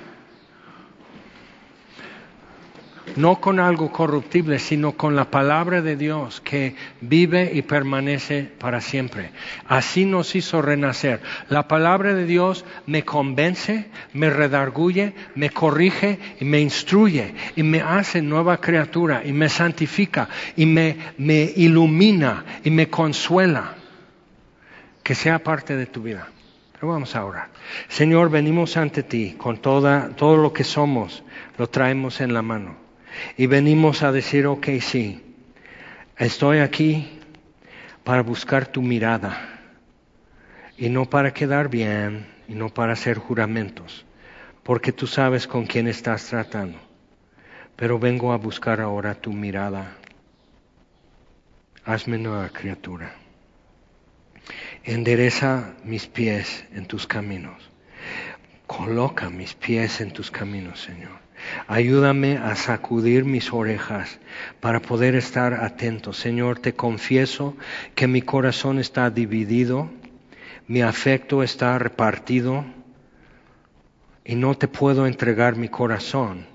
[3.17, 8.81] no con algo corruptible, sino con la palabra de Dios que vive y permanece para
[8.81, 9.31] siempre.
[9.67, 11.21] Así nos hizo renacer.
[11.49, 17.81] La palabra de Dios me convence, me redarguye, me corrige y me instruye y me
[17.81, 23.75] hace nueva criatura y me santifica y me, me ilumina y me consuela.
[25.03, 26.29] Que sea parte de tu vida.
[26.73, 27.49] Pero vamos a orar.
[27.89, 31.23] Señor, venimos ante ti con toda, todo lo que somos,
[31.59, 32.84] lo traemos en la mano.
[33.37, 35.23] Y venimos a decir, ok, sí,
[36.17, 37.21] estoy aquí
[38.05, 39.49] para buscar tu mirada
[40.77, 44.05] y no para quedar bien y no para hacer juramentos,
[44.63, 46.79] porque tú sabes con quién estás tratando.
[47.77, 49.97] Pero vengo a buscar ahora tu mirada.
[51.85, 53.15] Hazme nueva criatura.
[54.85, 57.71] Endereza mis pies en tus caminos.
[58.67, 61.24] Coloca mis pies en tus caminos, Señor.
[61.67, 64.19] Ayúdame a sacudir mis orejas
[64.61, 66.13] para poder estar atento.
[66.13, 67.57] Señor, te confieso
[67.95, 69.91] que mi corazón está dividido,
[70.67, 72.65] mi afecto está repartido
[74.25, 76.47] y no te puedo entregar mi corazón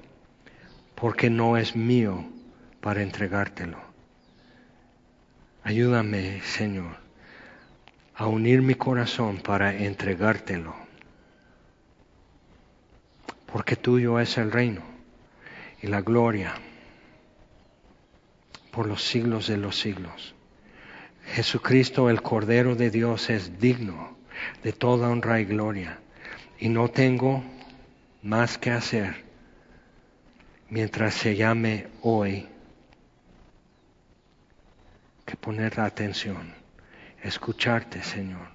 [0.95, 2.25] porque no es mío
[2.81, 3.77] para entregártelo.
[5.63, 6.97] Ayúdame, Señor,
[8.15, 10.75] a unir mi corazón para entregártelo,
[13.51, 14.81] porque tuyo es el reino
[15.81, 16.53] y la gloria
[18.71, 20.35] por los siglos de los siglos.
[21.25, 24.17] Jesucristo, el Cordero de Dios, es digno
[24.63, 25.99] de toda honra y gloria.
[26.59, 27.43] Y no tengo
[28.21, 29.23] más que hacer
[30.69, 32.47] mientras se llame hoy
[35.25, 36.53] que poner atención,
[37.21, 38.47] escucharte, Señor.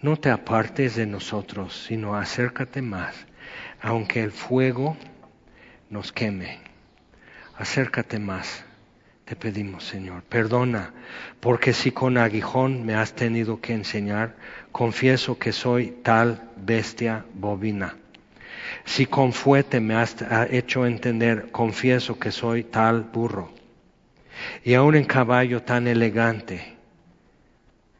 [0.00, 3.26] No te apartes de nosotros, sino acércate más,
[3.80, 4.96] aunque el fuego
[5.90, 6.58] nos queme.
[7.56, 8.64] Acércate más
[9.26, 10.22] te pedimos, Señor.
[10.22, 10.92] Perdona,
[11.40, 14.36] porque si con aguijón me has tenido que enseñar,
[14.70, 17.96] confieso que soy tal bestia bovina.
[18.84, 20.14] Si con fuete me has
[20.50, 23.52] hecho entender, confieso que soy tal burro.
[24.64, 26.76] Y aún en caballo tan elegante,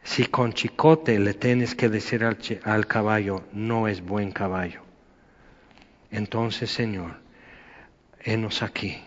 [0.05, 2.23] si con chicote le tienes que decir
[2.62, 4.85] al caballo, no es buen caballo.
[6.16, 7.18] Entonces, Señor,
[8.24, 9.02] henos aquí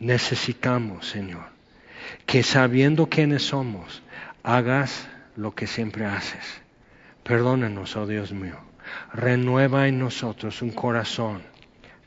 [0.00, 1.44] necesitamos, Señor,
[2.26, 4.02] que sabiendo quiénes somos,
[4.42, 5.06] hagas
[5.36, 6.60] lo que siempre haces.
[7.22, 8.58] Perdónanos, oh Dios mío.
[9.12, 11.42] Renueva en nosotros un corazón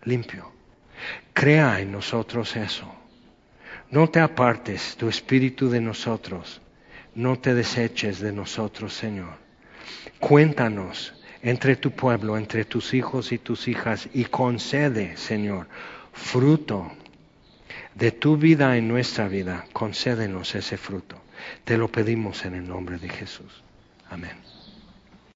[0.03, 0.51] limpio.
[1.31, 2.93] Crea en nosotros eso.
[3.91, 6.61] No te apartes tu espíritu de nosotros.
[7.15, 9.37] No te deseches de nosotros, Señor.
[10.19, 11.13] Cuéntanos
[11.43, 15.67] entre tu pueblo, entre tus hijos y tus hijas, y concede, Señor,
[16.13, 16.91] fruto
[17.95, 21.21] de tu vida en nuestra vida, concédenos ese fruto.
[21.65, 23.61] Te lo pedimos en el nombre de Jesús.
[24.09, 24.52] Amén.